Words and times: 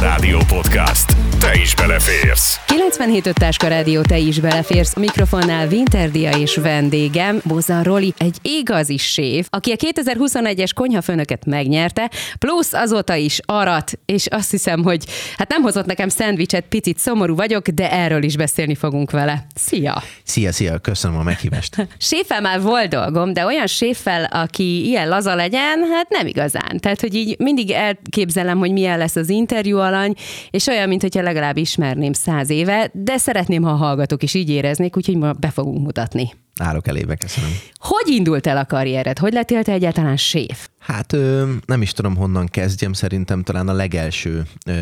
Rádió 0.00 0.38
Podcast. 0.48 1.33
Te 1.44 1.60
is 1.60 1.74
beleférsz. 1.74 2.60
97 2.66 3.32
Táska 3.32 3.68
Rádió, 3.68 4.00
te 4.00 4.18
is 4.18 4.40
beleférsz. 4.40 4.96
A 4.96 5.00
mikrofonnál 5.00 5.68
Winterdia 5.68 6.38
és 6.38 6.56
vendégem, 6.56 7.40
Bozan 7.44 7.82
Roli, 7.82 8.14
egy 8.18 8.36
igazi 8.42 8.96
séf, 8.96 9.46
aki 9.50 9.72
a 9.72 9.76
2021-es 9.76 10.70
konyhafőnöket 10.74 11.46
megnyerte, 11.46 12.10
plusz 12.38 12.72
azóta 12.72 13.14
is 13.14 13.40
arat, 13.44 13.92
és 14.06 14.26
azt 14.26 14.50
hiszem, 14.50 14.82
hogy 14.82 15.04
hát 15.36 15.48
nem 15.48 15.62
hozott 15.62 15.86
nekem 15.86 16.08
szendvicset, 16.08 16.64
picit 16.68 16.98
szomorú 16.98 17.34
vagyok, 17.34 17.68
de 17.68 17.92
erről 17.92 18.22
is 18.22 18.36
beszélni 18.36 18.74
fogunk 18.74 19.10
vele. 19.10 19.46
Szia! 19.54 20.02
Szia, 20.22 20.52
szia, 20.52 20.78
köszönöm 20.78 21.18
a 21.18 21.22
meghívást. 21.22 21.86
Séffel 21.98 22.40
már 22.40 22.60
volt 22.60 22.88
dolgom, 22.88 23.32
de 23.32 23.44
olyan 23.44 23.66
séffel, 23.66 24.24
aki 24.24 24.86
ilyen 24.86 25.08
laza 25.08 25.34
legyen, 25.34 25.84
hát 25.92 26.08
nem 26.08 26.26
igazán. 26.26 26.78
Tehát, 26.80 27.00
hogy 27.00 27.14
így 27.14 27.36
mindig 27.38 27.70
elképzelem, 27.70 28.58
hogy 28.58 28.72
milyen 28.72 28.98
lesz 28.98 29.16
az 29.16 29.28
interjú 29.28 29.78
alany, 29.78 30.14
és 30.50 30.66
olyan, 30.66 30.88
mintha 30.88 31.08
legalább 31.34 31.56
ismerném 31.56 32.12
száz 32.12 32.50
éve, 32.50 32.90
de 32.92 33.16
szeretném, 33.16 33.62
ha 33.62 33.70
a 33.70 33.76
hallgatók 33.76 34.22
is 34.22 34.34
így 34.34 34.50
éreznék, 34.50 34.96
úgyhogy 34.96 35.16
ma 35.16 35.32
be 35.32 35.50
fogunk 35.50 35.84
mutatni. 35.84 36.32
Állok 36.60 36.88
elébe, 36.88 37.14
köszönöm. 37.14 37.50
Hogy 37.74 38.08
indult 38.08 38.46
el 38.46 38.56
a 38.56 38.64
karriered? 38.64 39.18
Hogy 39.18 39.32
lettél 39.32 39.62
te 39.62 39.72
egyáltalán 39.72 40.16
séf? 40.16 40.68
Hát 40.78 41.12
ö, 41.12 41.52
nem 41.66 41.82
is 41.82 41.92
tudom, 41.92 42.16
honnan 42.16 42.46
kezdjem, 42.46 42.92
szerintem 42.92 43.42
talán 43.42 43.68
a 43.68 43.72
legelső 43.72 44.42
ö, 44.66 44.72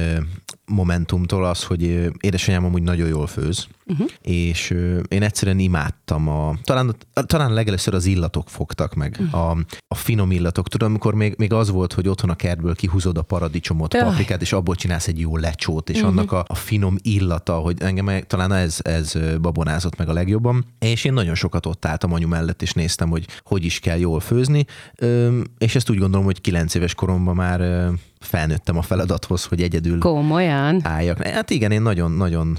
momentumtól 0.64 1.44
az, 1.44 1.64
hogy 1.64 2.10
édesanyám 2.20 2.64
amúgy 2.64 2.82
nagyon 2.82 3.08
jól 3.08 3.26
főz, 3.26 3.66
uh-huh. 3.92 4.08
és 4.22 4.70
ö, 4.70 5.00
én 5.08 5.22
egyszerűen 5.22 5.58
imádtam 5.58 6.28
a, 6.28 6.54
talán, 6.64 6.96
talán 7.26 7.52
legelőször 7.52 7.94
az 7.94 8.06
illatok 8.06 8.48
fogtak 8.48 8.94
meg, 8.94 9.16
uh-huh. 9.20 9.50
a, 9.50 9.56
a 9.88 9.94
finom 9.94 10.30
illatok. 10.30 10.68
Tudom, 10.68 10.88
amikor 10.88 11.14
még, 11.14 11.34
még 11.38 11.52
az 11.52 11.70
volt, 11.70 11.92
hogy 11.92 12.08
otthon 12.08 12.30
a 12.30 12.34
kertből 12.34 12.74
kihúzod 12.74 13.18
a 13.18 13.22
paradicsomot, 13.22 13.94
Öh. 13.94 14.02
paprikát, 14.02 14.40
és 14.40 14.52
abból 14.52 14.74
csinálsz 14.74 15.08
egy 15.08 15.20
jó 15.20 15.36
lecsót, 15.36 15.90
és 15.90 15.96
uh-huh. 15.96 16.10
annak 16.10 16.32
a, 16.32 16.44
a 16.46 16.54
finom 16.54 16.96
illata, 17.02 17.54
hogy 17.54 17.82
engem 17.82 18.24
talán 18.26 18.52
ez, 18.52 18.78
ez 18.82 19.14
babonázott 19.40 19.96
meg 19.96 20.08
a 20.08 20.12
legjobban, 20.12 20.64
és 20.78 21.04
én 21.04 21.12
nagyon 21.12 21.34
sokat 21.34 21.66
ott 21.66 21.84
álltam 21.84 22.12
anyu 22.12 22.28
mellett, 22.28 22.62
és 22.62 22.72
néztem, 22.72 23.08
hogy 23.08 23.26
hogy 23.42 23.64
is 23.64 23.78
kell 23.78 23.98
jól 23.98 24.20
főzni, 24.20 24.64
ö, 24.96 25.40
és 25.58 25.74
ezt 25.74 25.90
úgy 25.90 25.98
gondolom, 25.98 26.24
hogy 26.26 26.40
kilenc 26.40 26.74
éves 26.74 26.94
koromban 26.94 27.34
már 27.34 27.90
felnőttem 28.20 28.76
a 28.78 28.82
feladathoz, 28.82 29.44
hogy 29.44 29.62
egyedül 29.62 29.98
Komolyan? 29.98 30.80
álljak. 30.82 31.26
Hát 31.26 31.50
igen, 31.50 31.70
én 31.70 31.82
nagyon-nagyon 31.82 32.58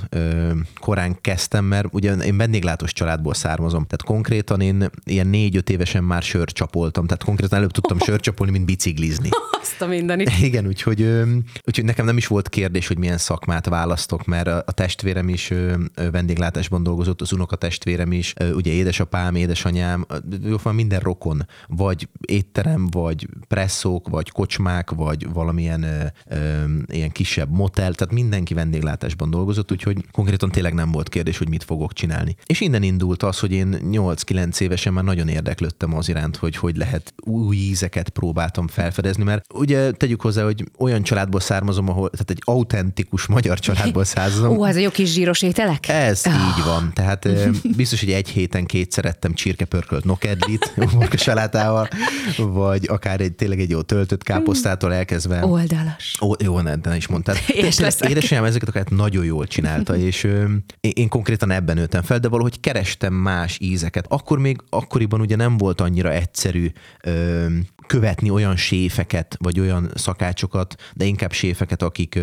korán 0.80 1.18
kezdtem, 1.24 1.66
mert 1.66 1.88
ugye 1.92 2.14
én 2.14 2.38
vendéglátós 2.38 2.94
családból 2.94 3.34
származom, 3.34 3.86
tehát 3.86 4.04
konkrétan 4.04 4.62
én 4.62 4.90
ilyen 5.04 5.28
négy-öt 5.28 5.70
évesen 5.70 6.04
már 6.04 6.22
sörcsapoltam, 6.22 7.06
tehát 7.06 7.24
konkrétan 7.24 7.58
előbb 7.58 7.72
tudtam 7.72 8.00
sörcsapolni, 8.00 8.52
mint 8.52 8.66
biciklizni. 8.66 9.30
Azt 9.62 9.82
a 9.82 9.86
mindenit. 9.86 10.32
Igen, 10.50 10.68
úgyhogy, 10.68 11.02
úgyhogy 11.64 11.86
nekem 11.86 12.06
nem 12.06 12.18
is 12.18 12.28
volt 12.28 12.50
kérdés, 12.50 12.88
hogy 12.88 12.98
milyen 12.98 13.18
szakmát 13.18 13.66
választok, 13.66 14.26
mert 14.26 14.48
a 14.48 14.72
testvérem 14.72 15.30
is 15.30 15.54
vendéglátásban 16.12 16.84
dolgozott, 16.84 17.22
az 17.22 17.32
unoka 17.32 17.56
testvérem 17.56 18.12
is, 18.12 18.34
ugye 18.54 18.72
édesapám, 18.72 19.36
édesanyám, 19.36 20.06
minden 20.72 21.00
rokon, 21.00 21.48
vagy 21.68 22.08
étterem, 22.26 22.88
vagy 22.88 23.28
presszók, 23.48 24.10
vagy 24.10 24.30
kocsmák, 24.30 24.92
vagy 24.92 25.34
valami 25.34 25.54
valamilyen 25.54 25.84
ö, 25.84 26.36
ö, 26.36 26.64
ilyen 26.88 27.12
kisebb 27.12 27.50
motel, 27.50 27.94
tehát 27.94 28.14
mindenki 28.14 28.54
vendéglátásban 28.54 29.30
dolgozott, 29.30 29.72
úgyhogy 29.72 30.06
konkrétan 30.12 30.52
tényleg 30.52 30.74
nem 30.74 30.92
volt 30.92 31.03
kérdés, 31.10 31.38
hogy 31.38 31.50
mit 31.50 31.64
fogok 31.64 31.94
csinálni. 31.94 32.36
És 32.46 32.62
innen 32.62 32.84
indult 32.84 33.24
az, 33.24 33.40
hogy 33.40 33.52
én 33.52 33.78
8-9 33.92 34.60
évesen 34.60 34.94
már 34.94 35.04
nagyon 35.04 35.28
érdeklődtem 35.28 35.96
az 35.96 36.10
iránt, 36.10 36.36
hogy 36.36 36.56
hogy 36.56 36.78
lehet 36.78 37.14
új 37.26 37.56
ízeket 37.56 38.10
próbáltam 38.10 38.68
felfedezni, 38.68 39.24
mert 39.24 39.54
ugye 39.54 39.92
tegyük 39.92 40.22
hozzá, 40.22 40.44
hogy 40.44 40.64
olyan 40.78 41.04
családból 41.04 41.40
származom, 41.40 41.90
ahol, 41.90 42.10
tehát 42.10 42.30
egy 42.30 42.42
autentikus 42.46 43.26
magyar 43.26 43.60
családból 43.60 44.04
származom. 44.04 44.58
Ó, 44.58 44.66
ez 44.66 44.76
a 44.76 44.80
jó 44.80 44.90
kis 44.90 45.12
zsíros 45.12 45.42
ételek? 45.42 45.88
Ez 45.88 46.22
oh. 46.26 46.34
így 46.34 46.64
van. 46.66 46.92
Tehát 46.94 47.30
biztos, 47.76 48.00
hogy 48.00 48.12
egy 48.12 48.30
héten 48.30 48.66
kétszer 48.66 49.06
ettem 49.06 49.34
csirkepörkölt 49.34 50.04
nokedlit, 50.04 50.74
salátával, 51.24 51.88
vagy 52.38 52.86
akár 52.88 53.22
egy 53.22 53.34
tényleg 53.34 53.60
egy 53.60 53.70
jó 53.70 53.82
töltött 53.82 54.24
káposztától 54.24 54.94
elkezdve 54.94 55.46
Oldalas. 55.46 56.18
Ó, 56.22 56.32
jó, 56.40 56.60
ne, 56.60 56.76
ne 56.76 56.96
is 56.96 57.08
mondtad. 57.08 57.38
Édesanyám 58.10 58.44
ezeket 58.44 58.68
akár 58.68 58.86
nagyon 58.86 59.26
jól 59.26 59.48
csinálta, 59.48 59.96
és 59.96 60.24
ö, 60.24 60.46
én, 60.96 61.10
konkrétan 61.10 61.52
ebben 61.52 61.76
nőttem 61.76 62.02
fel, 62.02 62.20
de 62.20 62.28
valahogy 62.28 62.60
kerestem 62.60 63.14
más 63.14 63.58
ízeket. 63.62 64.06
Akkor 64.10 64.40
még, 64.40 64.58
akkoriban 64.70 65.22
ugye 65.22 65.36
nem 65.36 65.58
volt 65.58 65.82
annyira 65.82 66.12
egyszerű 66.12 66.68
ö, 67.04 67.46
követni 67.88 68.30
olyan 68.30 68.56
séfeket, 68.56 69.36
vagy 69.40 69.60
olyan 69.60 69.92
szakácsokat, 69.96 70.76
de 70.94 71.06
inkább 71.06 71.32
séfeket, 71.32 71.82
akik, 71.82 72.20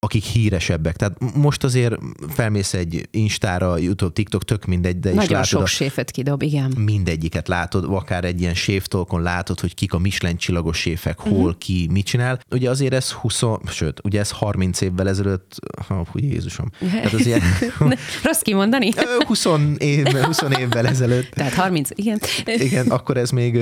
akik 0.00 0.24
híresebbek. 0.24 0.96
Tehát 0.96 1.34
most 1.34 1.64
azért 1.64 1.94
felmész 2.28 2.74
egy 2.74 3.08
Instára, 3.10 3.76
YouTube, 3.76 4.12
TikTok, 4.12 4.44
tök 4.44 4.64
mindegy, 4.64 4.98
de 4.98 5.08
Nagyon 5.08 5.22
is 5.22 5.30
látod 5.30 5.46
sok 5.46 5.62
a, 5.62 5.66
séfet 5.66 6.10
kidob, 6.10 6.42
igen. 6.42 6.74
Mindegyiket 6.76 7.48
látod, 7.48 7.84
akár 7.84 8.24
egy 8.24 8.40
ilyen 8.40 8.54
séftolkon 8.54 9.22
látod, 9.22 9.60
hogy 9.60 9.74
kik 9.74 9.92
a 9.92 9.98
Michelin 9.98 10.36
csillagos 10.36 10.78
séfek, 10.78 11.18
hol, 11.18 11.32
uh-huh. 11.32 11.58
ki, 11.58 11.88
mit 11.90 12.06
csinál. 12.06 12.40
Ugye 12.50 12.70
azért 12.70 12.92
ez 12.92 13.10
20, 13.10 13.42
sőt, 13.66 14.00
ugye 14.04 14.20
ez 14.20 14.30
30 14.30 14.80
évvel 14.80 15.08
ezelőtt, 15.08 15.54
oh, 15.88 16.06
hú, 16.06 16.18
Jézusom. 16.18 16.70
Tehát 16.78 17.12
az 17.12 17.26
ilyen, 17.26 17.40
Rossz 18.24 18.40
kimondani? 18.40 18.92
20, 19.26 19.46
év, 19.78 20.06
20 20.06 20.42
évvel 20.58 20.86
ezelőtt. 20.86 21.30
Tehát 21.30 21.52
30, 21.52 21.90
igen. 21.94 22.20
Igen, 22.44 22.86
akkor 22.86 23.16
ez 23.16 23.30
még, 23.30 23.60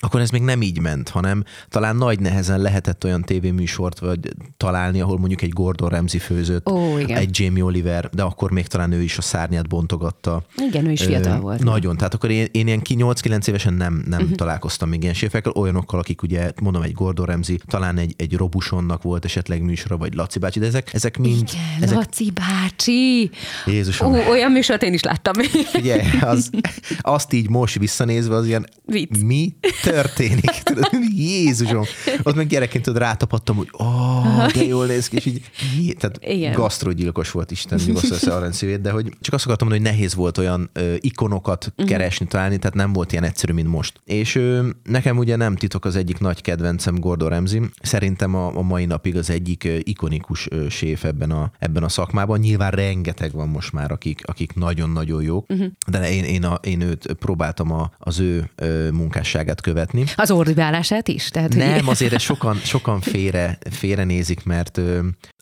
akkor 0.00 0.20
ez 0.20 0.30
még 0.30 0.42
nem 0.42 0.62
így 0.62 0.80
ment, 0.80 1.08
hanem 1.08 1.44
talán 1.68 1.96
nagy 1.96 2.20
nehezen 2.20 2.60
lehetett 2.60 3.04
olyan 3.04 3.22
tévéműsort 3.22 3.98
vagy 3.98 4.18
találni, 4.56 5.00
ahol 5.00 5.18
mondjuk 5.18 5.42
egy 5.42 5.52
Gordon 5.76 5.98
Ramsay 5.98 6.20
főzött, 6.20 6.70
Ó, 6.70 6.98
igen. 6.98 7.16
egy 7.16 7.28
Jamie 7.38 7.64
Oliver, 7.64 8.10
de 8.12 8.22
akkor 8.22 8.50
még 8.50 8.66
talán 8.66 8.92
ő 8.92 9.02
is 9.02 9.18
a 9.18 9.22
szárnyát 9.22 9.68
bontogatta. 9.68 10.42
Igen, 10.56 10.86
ő 10.86 10.90
is 10.90 11.02
fiatal 11.02 11.40
volt. 11.40 11.62
Nagyon, 11.62 11.96
tehát 11.96 12.14
akkor 12.14 12.30
én, 12.30 12.48
én 12.50 12.66
ilyen 12.66 12.80
8-9 12.84 13.48
évesen 13.48 13.74
nem, 13.74 14.04
nem 14.08 14.20
uh-huh. 14.20 14.36
találkoztam 14.36 14.88
még 14.88 15.02
ilyen 15.02 15.14
séfekkel, 15.14 15.52
olyanokkal, 15.52 15.98
akik 15.98 16.22
ugye, 16.22 16.52
mondom, 16.62 16.82
egy 16.82 16.92
Gordon 16.92 17.26
Ramsay, 17.26 17.60
talán 17.66 17.98
egy, 17.98 18.14
egy 18.16 18.36
Robusonnak 18.36 19.02
volt 19.02 19.24
esetleg 19.24 19.62
műsora, 19.62 19.96
vagy 19.96 20.14
Laci 20.14 20.38
bácsi, 20.38 20.58
de 20.58 20.66
ezek, 20.66 20.94
ezek 20.94 21.18
mind... 21.18 21.48
Igen, 21.52 21.82
ezek... 21.82 21.96
Laci 21.96 22.30
bácsi! 22.30 23.30
Jézusom. 23.66 24.14
Ó, 24.14 24.30
olyan 24.30 24.52
műsort 24.52 24.82
én 24.82 24.92
is 24.92 25.02
láttam. 25.02 25.32
Ugye, 25.74 26.02
az, 26.20 26.50
azt 27.00 27.32
így 27.32 27.48
most 27.48 27.78
visszanézve, 27.78 28.34
az 28.34 28.46
ilyen, 28.46 28.66
Vicc. 28.84 29.22
mi 29.22 29.54
történik? 29.82 30.62
Jézusom! 31.16 31.84
Ott 32.22 32.34
meg 32.34 32.46
gyerekként 32.46 32.84
tudod, 32.84 33.02
rátapadtam, 33.02 33.56
hogy 33.56 33.68
oh, 33.72 34.52
de 34.52 34.64
jól 34.64 34.86
néz 34.86 35.08
ki, 35.08 35.16
és 35.16 35.26
így, 35.26 35.42
tehát 35.98 36.18
Igen. 36.20 36.52
gasztrogyilkos 36.52 37.30
volt 37.30 37.50
Isten, 37.50 37.80
nyugoszta 37.86 38.36
a 38.36 38.52
szívét, 38.52 38.80
de 38.80 38.90
hogy 38.90 39.12
csak 39.20 39.34
azt 39.34 39.44
akartam 39.44 39.68
mondani, 39.68 39.88
hogy 39.88 39.96
nehéz 39.96 40.14
volt 40.14 40.38
olyan 40.38 40.70
ö, 40.72 40.94
ikonokat 40.98 41.66
uh-huh. 41.66 41.86
keresni, 41.86 42.26
találni, 42.26 42.58
tehát 42.58 42.74
nem 42.74 42.92
volt 42.92 43.12
ilyen 43.12 43.24
egyszerű, 43.24 43.52
mint 43.52 43.68
most. 43.68 44.00
És 44.04 44.34
ö, 44.34 44.68
nekem 44.82 45.16
ugye 45.16 45.36
nem 45.36 45.56
titok 45.56 45.84
az 45.84 45.96
egyik 45.96 46.18
nagy 46.18 46.40
kedvencem 46.40 46.94
Gordon 46.94 47.28
Ramsay. 47.28 47.60
Szerintem 47.82 48.34
a, 48.34 48.56
a 48.56 48.62
mai 48.62 48.84
napig 48.84 49.16
az 49.16 49.30
egyik 49.30 49.64
ö, 49.64 49.76
ikonikus 49.82 50.46
ö, 50.50 50.68
séf 50.68 51.04
ebben 51.04 51.30
a, 51.30 51.50
ebben 51.58 51.82
a 51.82 51.88
szakmában. 51.88 52.38
Nyilván 52.38 52.70
rengeteg 52.70 53.32
van 53.32 53.48
most 53.48 53.72
már, 53.72 53.90
akik, 53.90 54.20
akik 54.24 54.54
nagyon-nagyon 54.54 55.22
jók, 55.22 55.50
uh-huh. 55.50 55.66
de 55.86 56.10
én, 56.10 56.24
én, 56.24 56.44
a, 56.44 56.54
én 56.62 56.80
őt 56.80 57.12
próbáltam 57.12 57.72
a, 57.72 57.90
az 57.98 58.20
ő 58.20 58.50
ö, 58.54 58.90
munkásságát 58.90 59.60
követni. 59.60 60.04
Az 60.16 60.30
ordibálását 60.30 61.08
is? 61.08 61.28
Tehát, 61.28 61.54
nem, 61.54 61.88
azért 61.88 62.12
ezt 62.12 62.24
sokan, 62.24 62.56
sokan 62.56 63.00
félre, 63.00 63.58
félre 63.70 64.04
nézik, 64.04 64.44
mert 64.44 64.80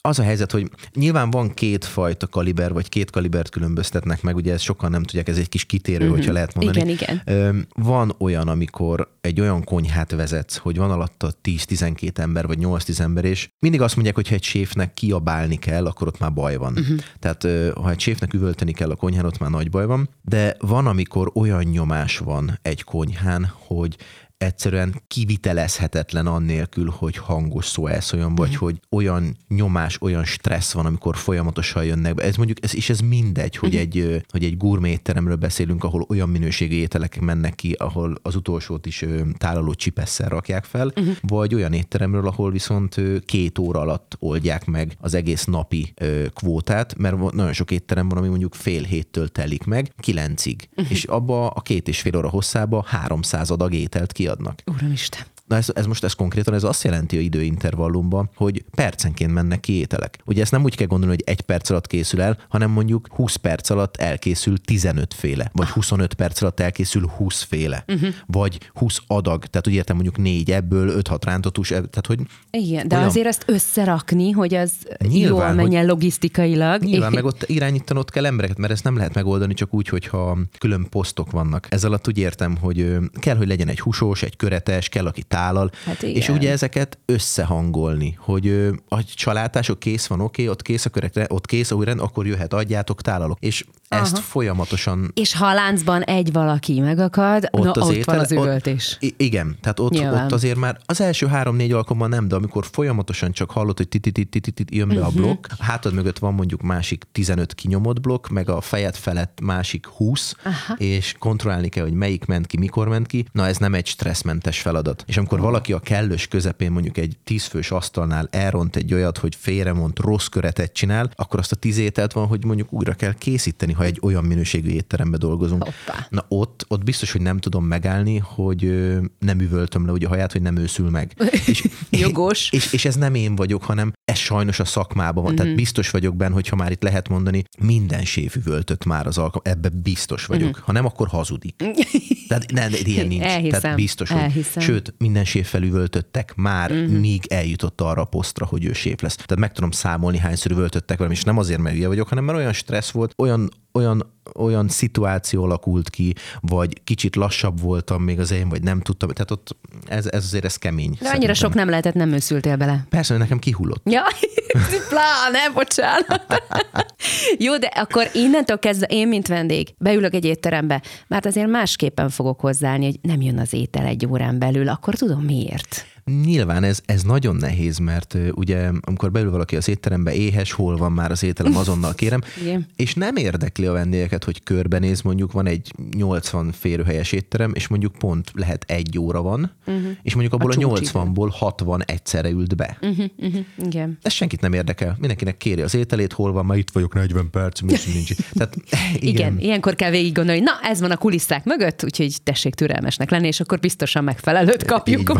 az 0.04 0.11
a 0.18 0.22
helyzet, 0.22 0.50
hogy 0.50 0.70
nyilván 0.94 1.30
van 1.30 1.54
két 1.54 1.84
fajta 1.84 2.26
kaliber, 2.26 2.72
vagy 2.72 2.88
két 2.88 3.10
kalibert 3.10 3.48
különböztetnek 3.48 4.22
meg, 4.22 4.36
ugye 4.36 4.52
ezt 4.52 4.62
sokan 4.62 4.90
nem 4.90 5.02
tudják, 5.02 5.28
ez 5.28 5.38
egy 5.38 5.48
kis 5.48 5.64
kitérő, 5.64 6.04
uh-huh. 6.04 6.16
hogyha 6.16 6.32
lehet 6.32 6.54
mondani. 6.54 6.92
Igen, 6.92 7.20
igen. 7.24 7.66
Van 7.74 8.14
olyan, 8.18 8.48
amikor 8.48 9.10
egy 9.20 9.40
olyan 9.40 9.64
konyhát 9.64 10.10
vezetsz, 10.10 10.56
hogy 10.56 10.76
van 10.76 10.90
alatta 10.90 11.32
10-12 11.42 12.18
ember, 12.18 12.46
vagy 12.46 12.58
8-10 12.60 13.00
ember, 13.00 13.24
és 13.24 13.48
mindig 13.58 13.80
azt 13.80 13.94
mondják, 13.94 14.16
hogy 14.16 14.28
ha 14.28 14.34
egy 14.34 14.42
séfnek 14.42 14.94
kiabálni 14.94 15.56
kell, 15.58 15.86
akkor 15.86 16.06
ott 16.06 16.18
már 16.18 16.32
baj 16.32 16.56
van. 16.56 16.72
Uh-huh. 16.78 16.98
Tehát 17.18 17.46
ha 17.76 17.90
egy 17.90 18.00
séfnek 18.00 18.32
üvölteni 18.32 18.72
kell 18.72 18.90
a 18.90 18.94
konyhán, 18.94 19.24
ott 19.24 19.38
már 19.38 19.50
nagy 19.50 19.70
baj 19.70 19.86
van. 19.86 20.08
De 20.22 20.56
van, 20.58 20.86
amikor 20.86 21.30
olyan 21.34 21.62
nyomás 21.62 22.18
van 22.18 22.58
egy 22.62 22.84
konyhán, 22.84 23.52
hogy 23.66 23.96
egyszerűen 24.42 25.02
kivitelezhetetlen 25.08 26.26
annélkül, 26.26 26.94
hogy 26.96 27.16
hangos 27.16 27.66
szó 27.66 27.86
elszóljon, 27.86 28.34
vagy 28.34 28.50
mm. 28.50 28.58
hogy 28.58 28.80
olyan 28.90 29.36
nyomás, 29.48 30.00
olyan 30.00 30.24
stressz 30.24 30.72
van, 30.72 30.86
amikor 30.86 31.16
folyamatosan 31.16 31.84
jönnek 31.84 32.14
be. 32.14 32.22
Ez 32.22 32.36
mondjuk, 32.36 32.58
ez, 32.64 32.74
és 32.74 32.90
ez 32.90 33.00
mindegy, 33.00 33.56
hogy, 33.56 33.74
mm. 33.74 33.78
egy, 33.78 34.24
hogy 34.30 34.44
egy 34.44 34.56
gourmet 34.56 35.38
beszélünk, 35.38 35.84
ahol 35.84 36.06
olyan 36.08 36.28
minőségű 36.28 36.74
ételek 36.74 37.20
mennek 37.20 37.54
ki, 37.54 37.72
ahol 37.72 38.18
az 38.22 38.36
utolsót 38.36 38.86
is 38.86 39.04
tálaló 39.38 39.74
csipesszel 39.74 40.28
rakják 40.28 40.64
fel, 40.64 40.92
mm. 41.00 41.10
vagy 41.20 41.54
olyan 41.54 41.72
étteremről, 41.72 42.26
ahol 42.26 42.50
viszont 42.50 43.00
két 43.24 43.58
óra 43.58 43.80
alatt 43.80 44.16
oldják 44.18 44.64
meg 44.64 44.96
az 45.00 45.14
egész 45.14 45.44
napi 45.44 45.94
kvótát, 46.34 46.98
mert 46.98 47.32
nagyon 47.32 47.52
sok 47.52 47.70
étterem 47.70 48.08
van, 48.08 48.18
ami 48.18 48.28
mondjuk 48.28 48.54
fél 48.54 48.82
héttől 48.82 49.28
telik 49.28 49.64
meg, 49.64 49.92
kilencig. 49.98 50.68
Mm. 50.80 50.84
És 50.88 51.04
abba 51.04 51.48
a 51.48 51.60
két 51.60 51.88
és 51.88 52.00
fél 52.00 52.16
óra 52.16 52.28
hosszába 52.28 52.84
300 52.86 53.50
adag 53.50 53.74
ételt 53.74 54.12
kiad 54.12 54.31
kiadnak. 54.32 54.62
Uramisten. 54.66 55.31
Na 55.46 55.56
ez, 55.56 55.68
ez 55.74 55.86
most 55.86 56.04
ez 56.04 56.12
konkrétan 56.12 56.54
ez 56.54 56.62
azt 56.64 56.84
jelenti 56.84 57.16
a 57.16 57.20
időintervallumban, 57.20 58.30
hogy 58.34 58.64
percenként 58.70 59.32
mennek 59.32 59.60
ki 59.60 59.72
ételek. 59.72 60.18
Ugye 60.24 60.42
ezt 60.42 60.52
nem 60.52 60.62
úgy 60.64 60.76
kell 60.76 60.86
gondolni, 60.86 61.14
hogy 61.14 61.24
egy 61.26 61.40
perc 61.40 61.70
alatt 61.70 61.86
készül 61.86 62.20
el, 62.20 62.38
hanem 62.48 62.70
mondjuk 62.70 63.08
20 63.10 63.36
perc 63.36 63.70
alatt 63.70 63.96
elkészül 63.96 64.60
15 64.60 65.14
féle, 65.14 65.50
vagy 65.52 65.68
25 65.68 66.14
perc 66.14 66.42
alatt 66.42 66.60
elkészül 66.60 67.06
20 67.06 67.42
féle, 67.42 67.84
uh-huh. 67.88 68.08
vagy 68.26 68.58
20 68.74 68.98
adag, 69.06 69.46
tehát 69.46 69.66
úgy 69.66 69.74
értem 69.74 69.94
mondjuk 69.96 70.18
négy 70.18 70.50
ebből 70.50 71.02
5-6 71.02 71.18
rántott 71.24 71.56
hús, 71.56 71.68
tehát 71.68 72.06
hogy... 72.06 72.20
Igen, 72.50 72.88
de 72.88 72.96
olyan... 72.96 73.08
azért 73.08 73.26
ezt 73.26 73.44
összerakni, 73.46 74.30
hogy 74.30 74.54
az 74.54 74.72
nyilván, 75.08 75.46
jól 75.46 75.52
menjen 75.52 75.80
hogy, 75.80 75.90
logisztikailag. 75.90 76.82
Nyilván, 76.82 77.12
meg 77.22 77.24
ott 77.24 77.44
irányítanod 77.46 78.10
kell 78.10 78.26
embereket, 78.26 78.58
mert 78.58 78.72
ezt 78.72 78.84
nem 78.84 78.96
lehet 78.96 79.14
megoldani 79.14 79.54
csak 79.54 79.74
úgy, 79.74 79.88
hogyha 79.88 80.38
külön 80.58 80.86
posztok 80.88 81.30
vannak. 81.30 81.66
Ez 81.70 81.84
alatt 81.84 82.08
úgy 82.08 82.18
értem, 82.18 82.56
hogy 82.56 82.96
kell, 83.12 83.36
hogy 83.36 83.46
legyen 83.46 83.68
egy 83.68 83.80
húsos, 83.80 84.22
egy 84.22 84.36
köretes, 84.36 84.88
kell, 84.88 85.06
aki 85.06 85.22
tálal, 85.42 85.70
hát 85.84 86.02
és 86.02 86.28
ugye 86.28 86.50
ezeket 86.50 86.98
összehangolni, 87.06 88.18
hogy 88.18 88.70
a 88.88 89.04
csalátások 89.04 89.78
kész 89.78 90.06
van, 90.06 90.20
oké, 90.20 90.42
okay, 90.42 90.48
ott 90.48 90.62
kész 90.62 90.84
a 90.84 90.90
körekre, 90.90 91.26
ott 91.28 91.46
kész 91.46 91.70
a 91.70 91.74
újrend, 91.74 92.00
akkor 92.00 92.26
jöhet, 92.26 92.52
adjátok, 92.52 93.02
tálalok. 93.02 93.38
És 93.40 93.64
Aha. 93.88 94.02
ezt 94.02 94.18
folyamatosan... 94.18 95.10
És 95.14 95.34
ha 95.34 95.46
a 95.46 95.54
láncban 95.54 96.02
egy 96.02 96.32
valaki 96.32 96.80
megakad, 96.80 97.48
ott, 97.50 97.64
no, 97.64 97.70
az 97.70 97.88
ott 97.88 97.94
étel, 97.94 98.14
van 98.14 98.24
az 98.24 98.32
üvöltés. 98.32 98.98
Ott, 99.00 99.14
igen, 99.16 99.56
tehát 99.60 99.80
ott, 99.80 100.00
ott 100.00 100.32
azért 100.32 100.56
már 100.56 100.78
az 100.86 101.00
első 101.00 101.26
három-négy 101.26 101.72
alkalommal 101.72 102.08
nem, 102.08 102.28
de 102.28 102.34
amikor 102.34 102.66
folyamatosan 102.70 103.32
csak 103.32 103.50
hallod, 103.50 103.76
hogy 103.76 103.88
tititit 103.88 104.70
jön 104.70 104.88
be 104.88 105.04
a 105.04 105.08
mhm. 105.08 105.16
blokk, 105.16 105.46
a 105.58 105.64
hátad 105.64 105.94
mögött 105.94 106.18
van 106.18 106.34
mondjuk 106.34 106.62
másik 106.62 107.04
15 107.12 107.54
kinyomott 107.54 108.00
blokk, 108.00 108.28
meg 108.28 108.48
a 108.48 108.60
fejed 108.60 108.94
felett 108.94 109.38
másik 109.42 109.86
20, 109.86 110.34
Aha. 110.44 110.74
és 110.74 111.14
kontrollálni 111.18 111.68
kell, 111.68 111.84
hogy 111.84 111.92
melyik 111.92 112.24
ment 112.24 112.46
ki, 112.46 112.58
mikor 112.58 112.88
ment 112.88 113.06
ki. 113.06 113.24
Na 113.32 113.46
ez 113.46 113.56
nem 113.56 113.74
egy 113.74 113.86
stresszmentes 113.86 114.60
feladat. 114.60 115.04
És 115.06 115.16
amikor 115.22 115.40
valaki 115.40 115.72
a 115.72 115.78
kellős 115.78 116.26
közepén 116.28 116.70
mondjuk 116.72 116.98
egy 116.98 117.16
tízfős 117.24 117.70
asztalnál 117.70 118.28
elront 118.30 118.76
egy 118.76 118.94
olyat, 118.94 119.18
hogy 119.18 119.34
félremont 119.34 119.98
rossz 119.98 120.26
köretet 120.26 120.72
csinál, 120.72 121.10
akkor 121.14 121.38
azt 121.38 121.52
a 121.52 121.56
tíz 121.56 121.78
ételt 121.78 122.12
van, 122.12 122.26
hogy 122.26 122.44
mondjuk 122.44 122.72
újra 122.72 122.92
kell 122.92 123.12
készíteni, 123.12 123.72
ha 123.72 123.84
egy 123.84 123.98
olyan 124.02 124.24
minőségű 124.24 124.70
étterembe 124.70 125.16
dolgozunk. 125.16 125.62
Hoppá. 125.62 126.06
Na 126.10 126.24
ott, 126.28 126.64
ott 126.68 126.84
biztos, 126.84 127.12
hogy 127.12 127.20
nem 127.20 127.38
tudom 127.38 127.64
megállni, 127.64 128.18
hogy 128.18 128.90
nem 129.18 129.40
üvöltöm 129.40 129.86
le 129.86 129.92
ugye 129.92 130.06
a 130.06 130.08
haját, 130.08 130.32
hogy 130.32 130.42
nem 130.42 130.56
őszül 130.56 130.90
meg. 130.90 131.12
és, 131.46 131.68
Jogos. 131.90 132.50
És, 132.52 132.72
és, 132.72 132.84
ez 132.84 132.94
nem 132.94 133.14
én 133.14 133.34
vagyok, 133.34 133.62
hanem 133.64 133.92
ez 134.04 134.18
sajnos 134.18 134.60
a 134.60 134.64
szakmában 134.64 135.14
van. 135.14 135.24
Mm-hmm. 135.24 135.36
Tehát 135.36 135.52
mhm. 135.52 135.60
biztos 135.60 135.90
vagyok 135.90 136.16
benne, 136.16 136.34
hogyha 136.34 136.56
már 136.56 136.70
itt 136.70 136.82
lehet 136.82 137.08
mondani, 137.08 137.44
minden 137.58 138.04
séf 138.04 138.36
üvöltött 138.36 138.84
már 138.84 139.06
az 139.06 139.18
alkalom, 139.18 139.42
ebbe 139.44 139.68
biztos 139.68 140.26
vagyok. 140.26 140.48
Mm-hmm. 140.48 140.64
Ha 140.64 140.72
nem, 140.72 140.84
akkor 140.84 141.08
hazudik. 141.08 141.56
Tehát 142.28 142.50
ne, 142.50 142.68
ilyen 142.68 143.06
nincs. 143.06 143.22
Elhiszem. 143.22 143.60
Tehát 143.60 143.76
biztos, 143.76 144.10
hogy, 144.10 144.20
Elhiszem. 144.20 144.62
Sőt, 144.62 144.94
minden 145.12 145.30
séf 145.30 145.48
felüvöltöttek 145.48 146.34
már, 146.36 146.72
mm-hmm. 146.72 146.94
míg 146.94 147.26
eljutott 147.28 147.80
arra 147.80 148.00
a 148.00 148.04
posztra, 148.04 148.46
hogy 148.46 148.64
ő 148.64 148.72
séf 148.72 149.00
lesz. 149.00 149.14
Tehát 149.14 149.38
meg 149.38 149.52
tudom 149.52 149.70
számolni, 149.70 150.18
hányszor 150.18 150.50
üvöltöttek 150.50 150.98
velem, 150.98 151.12
és 151.12 151.22
nem 151.22 151.38
azért, 151.38 151.60
mert 151.60 151.76
ugye 151.76 151.86
vagyok, 151.86 152.08
hanem 152.08 152.24
mert 152.24 152.38
olyan 152.38 152.52
stressz 152.52 152.90
volt, 152.90 153.12
olyan 153.16 153.50
olyan, 153.72 154.12
olyan 154.34 154.68
szituáció 154.68 155.42
alakult 155.42 155.90
ki, 155.90 156.14
vagy 156.40 156.82
kicsit 156.84 157.16
lassabb 157.16 157.60
voltam 157.60 158.02
még 158.02 158.20
az 158.20 158.30
én, 158.30 158.48
vagy 158.48 158.62
nem 158.62 158.80
tudtam. 158.80 159.08
Tehát 159.08 159.30
ott 159.30 159.56
ez, 159.86 160.06
ez 160.06 160.24
azért 160.24 160.44
ez 160.44 160.56
kemény. 160.56 160.90
De 160.90 160.94
szerintem. 160.94 161.18
annyira 161.18 161.34
sok 161.34 161.54
nem 161.54 161.68
lehetett, 161.68 161.94
nem 161.94 162.12
őszültél 162.12 162.56
bele. 162.56 162.86
Persze, 162.88 163.12
hogy 163.12 163.22
nekem 163.22 163.38
kihullott. 163.38 163.82
Ja, 163.90 164.02
pláne, 164.88 165.50
bocsánat. 165.54 166.42
Jó, 167.44 167.58
de 167.58 167.66
akkor 167.66 168.10
innentől 168.12 168.58
kezdve 168.58 168.86
én, 168.86 169.08
mint 169.08 169.26
vendég, 169.26 169.74
beülök 169.78 170.14
egy 170.14 170.24
étterembe, 170.24 170.82
mert 171.08 171.26
azért 171.26 171.48
másképpen 171.48 172.08
fogok 172.08 172.40
hozzáállni, 172.40 172.84
hogy 172.84 172.98
nem 173.02 173.20
jön 173.20 173.38
az 173.38 173.52
étel 173.52 173.86
egy 173.86 174.06
órán 174.06 174.38
belül, 174.38 174.68
akkor 174.68 174.94
tudom 174.94 175.22
miért. 175.22 175.86
Nyilván 176.04 176.64
ez, 176.64 176.80
ez 176.86 177.02
nagyon 177.02 177.36
nehéz, 177.36 177.78
mert 177.78 178.16
ugye 178.30 178.70
amikor 178.80 179.10
beül 179.10 179.30
valaki 179.30 179.56
az 179.56 179.68
étterembe, 179.68 180.14
éhes, 180.14 180.52
hol 180.52 180.76
van 180.76 180.92
már 180.92 181.10
az 181.10 181.22
ételem, 181.22 181.56
azonnal 181.56 181.94
kérem, 181.94 182.20
Igen. 182.42 182.66
és 182.76 182.94
nem 182.94 183.16
érdekli 183.16 183.66
a 183.66 183.72
vendégeket, 183.72 184.24
hogy 184.24 184.42
körbenéz, 184.42 185.02
mondjuk 185.02 185.32
van 185.32 185.46
egy 185.46 185.72
80 185.96 186.52
férőhelyes 186.52 187.12
étterem, 187.12 187.52
és 187.54 187.68
mondjuk 187.68 187.92
pont 187.92 188.30
lehet 188.34 188.64
egy 188.68 188.98
óra 188.98 189.22
van, 189.22 189.52
uh-huh. 189.66 189.82
és 190.02 190.12
mondjuk 190.12 190.34
abból 190.34 190.50
a, 190.50 190.74
a 190.74 190.80
80-ból 190.80 191.28
60 191.30 191.84
egyszerre 191.84 192.28
ült 192.28 192.56
be. 192.56 192.78
Uh-huh, 192.80 193.06
uh-huh. 193.16 193.44
Igen. 193.64 193.98
Ez 194.02 194.12
senkit 194.12 194.40
nem 194.40 194.52
érdekel. 194.52 194.96
Mindenkinek 194.98 195.36
kéri 195.36 195.60
az 195.60 195.74
ételét, 195.74 196.12
hol 196.12 196.32
van, 196.32 196.46
már 196.46 196.58
itt 196.58 196.70
vagyok 196.70 196.94
40 196.94 197.30
perc, 197.30 197.60
mi 197.60 197.72
nincs. 197.92 198.12
Tehát, 198.32 198.56
igen. 198.64 198.98
igen, 199.00 199.38
ilyenkor 199.38 199.74
kell 199.74 199.90
végig 199.90 200.12
gondolni, 200.12 200.40
na 200.40 200.52
ez 200.62 200.80
van 200.80 200.90
a 200.90 200.96
kulisszák 200.96 201.44
mögött, 201.44 201.84
úgyhogy 201.84 202.16
tessék 202.22 202.54
türelmesnek 202.54 203.10
lenni, 203.10 203.26
és 203.26 203.40
akkor 203.40 203.58
biztosan 203.58 204.04
megfelelőt 204.04 204.64
kapjuk. 204.64 205.12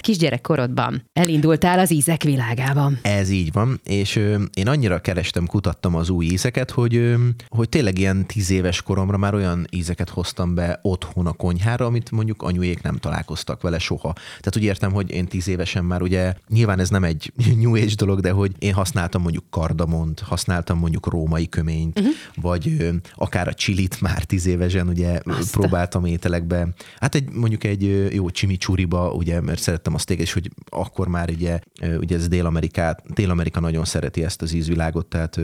Kis 0.00 0.16
kisgyerekkorodban 0.18 1.02
elindultál 1.12 1.78
az 1.78 1.92
ízek 1.92 2.22
világában. 2.22 2.98
Ez 3.02 3.30
így 3.30 3.52
van, 3.52 3.80
és 3.84 4.16
ö, 4.16 4.42
én 4.54 4.68
annyira 4.68 4.98
kerestem, 4.98 5.46
kutattam 5.46 5.94
az 5.94 6.10
új 6.10 6.26
ízeket, 6.26 6.70
hogy, 6.70 6.96
ö, 6.96 7.14
hogy 7.48 7.68
tényleg 7.68 7.98
ilyen 7.98 8.26
tíz 8.26 8.50
éves 8.50 8.82
koromra 8.82 9.16
már 9.16 9.34
olyan 9.34 9.66
ízeket 9.70 10.08
hoztam 10.08 10.54
be 10.54 10.78
otthon 10.82 11.26
a 11.26 11.32
konyhára, 11.32 11.86
amit 11.86 12.10
mondjuk 12.10 12.42
anyujék 12.42 12.82
nem 12.82 12.96
találkoztak 12.96 13.62
vele 13.62 13.78
soha. 13.78 14.12
Tehát 14.12 14.56
úgy 14.56 14.62
értem, 14.62 14.92
hogy 14.92 15.10
én 15.10 15.26
tíz 15.26 15.48
évesen 15.48 15.84
már 15.84 16.02
ugye, 16.02 16.34
nyilván 16.48 16.80
ez 16.80 16.88
nem 16.90 17.04
egy 17.04 17.32
new 17.62 17.74
age 17.74 17.94
dolog, 17.96 18.20
de 18.20 18.30
hogy 18.30 18.52
én 18.58 18.74
használtam 18.74 19.22
mondjuk 19.22 19.44
kardamont, 19.50 20.20
használtam 20.20 20.78
mondjuk 20.78 21.06
római 21.06 21.48
köményt, 21.48 21.98
uh-huh. 21.98 22.14
vagy 22.34 22.76
ö, 22.78 22.90
akár 23.14 23.48
a 23.48 23.54
csilit 23.54 24.00
már 24.00 24.24
tíz 24.24 24.46
évesen 24.46 24.88
ugye 24.88 25.20
Azt 25.24 25.50
próbáltam 25.50 26.04
ételekbe. 26.04 26.68
Hát 27.00 27.14
egy 27.14 27.30
mondjuk 27.30 27.64
egy 27.64 28.14
jó 28.14 28.30
csimicsuriba, 28.30 29.12
ugye, 29.12 29.40
mert 29.40 29.60
szerettem 29.60 29.94
azt 29.94 30.07
és 30.10 30.32
hogy 30.32 30.50
akkor 30.68 31.08
már 31.08 31.30
ugye, 31.30 31.60
ugye 31.98 32.16
ez 32.16 32.28
Dél-Amerikát, 32.28 33.12
Dél-Amerika 33.12 33.60
nagyon 33.60 33.84
szereti 33.84 34.24
ezt 34.24 34.42
az 34.42 34.52
ízvilágot, 34.52 35.06
tehát 35.06 35.40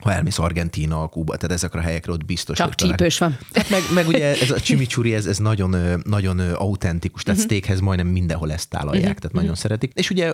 ha 0.00 0.12
elmész 0.12 0.38
Argentína, 0.38 1.06
Kuba, 1.06 1.36
tehát 1.36 1.56
ezekre 1.56 1.78
a 1.78 1.82
helyekre 1.82 2.12
ott 2.12 2.24
biztos. 2.24 2.56
Csak 2.56 2.74
csípős 2.74 3.18
van. 3.18 3.38
Meg, 3.70 3.80
meg 3.94 4.06
ugye 4.06 4.40
ez 4.40 4.50
a 4.50 4.60
chimichurri, 4.60 5.14
ez, 5.14 5.26
ez 5.26 5.38
nagyon, 5.38 6.00
nagyon 6.04 6.38
autentikus, 6.38 7.22
tehát 7.22 7.40
uh-huh. 7.40 7.56
steakhez 7.56 7.80
majdnem 7.80 8.06
mindenhol 8.06 8.52
ezt 8.52 8.68
tálalják, 8.68 9.02
uh-huh. 9.02 9.18
tehát 9.18 9.32
nagyon 9.32 9.48
uh-huh. 9.48 9.62
szeretik. 9.62 9.92
És 9.94 10.10
ugye 10.10 10.32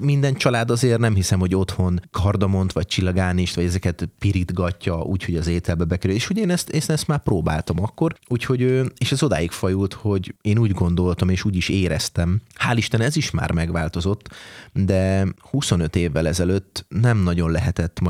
minden 0.00 0.34
család 0.34 0.70
azért 0.70 0.98
nem 0.98 1.14
hiszem, 1.14 1.38
hogy 1.38 1.54
otthon 1.54 2.00
kardamont, 2.10 2.72
vagy 2.72 2.86
csillagánist, 2.86 3.54
vagy 3.54 3.64
ezeket 3.64 4.08
pirítgatja 4.18 5.00
úgy, 5.02 5.24
hogy 5.24 5.36
az 5.36 5.46
ételbe 5.46 5.84
bekerül. 5.84 6.16
És 6.16 6.30
ugye 6.30 6.42
én 6.42 6.50
ezt, 6.50 6.68
én 6.68 6.82
ezt 6.86 7.06
már 7.06 7.22
próbáltam 7.22 7.82
akkor, 7.82 8.16
úgyhogy, 8.28 8.60
és 8.98 9.12
ez 9.12 9.22
odáig 9.22 9.50
fajult, 9.50 9.92
hogy 9.92 10.34
én 10.42 10.58
úgy 10.58 10.70
gondoltam, 10.70 11.28
és 11.28 11.44
úgy 11.44 11.56
is 11.56 11.68
éreztem, 11.68 12.40
hál' 12.58 12.76
Isten 12.76 13.00
ez 13.00 13.16
is 13.16 13.30
már 13.30 13.52
megváltozott, 13.52 14.28
de 14.72 15.26
25 15.50 15.96
évvel 15.96 16.26
ezelőtt 16.26 16.86
nem 16.88 17.18
nagyon 17.18 17.50
lehetett 17.50 18.00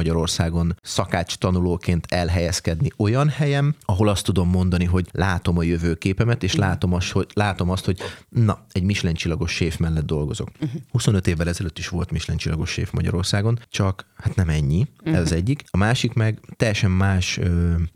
Magyarországon 0.54 0.76
szakács 0.82 1.37
tanulóként 1.37 2.06
elhelyezkedni 2.08 2.90
olyan 2.96 3.28
helyen, 3.28 3.76
ahol 3.84 4.08
azt 4.08 4.25
tudom 4.25 4.49
mondani, 4.49 4.84
hogy 4.84 5.08
látom 5.12 5.58
a 5.58 5.62
jövőképemet, 5.62 6.42
és 6.42 6.54
látom 6.54 6.92
azt, 6.92 7.11
hogy, 7.11 7.26
látom 7.32 7.70
azt, 7.70 7.84
hogy 7.84 7.99
na, 8.28 8.64
egy 8.73 8.82
Michelin 8.82 9.16
csillagos 9.16 9.52
séf 9.52 9.76
mellett 9.76 10.06
dolgozok. 10.06 10.49
Uh-huh. 10.61 10.80
25 10.90 11.26
évvel 11.26 11.49
ezelőtt 11.49 11.78
is 11.78 11.88
volt 11.88 12.11
Michelin 12.11 12.38
csillagos 12.38 12.70
séf 12.70 12.90
Magyarországon, 12.90 13.58
csak 13.68 14.06
hát 14.16 14.34
nem 14.34 14.49
ennyi, 14.49 14.87
uh-huh. 15.00 15.16
ez 15.16 15.23
az 15.23 15.32
egyik. 15.32 15.64
A 15.70 15.76
másik 15.76 16.12
meg 16.12 16.40
teljesen 16.56 16.90
más, 16.90 17.40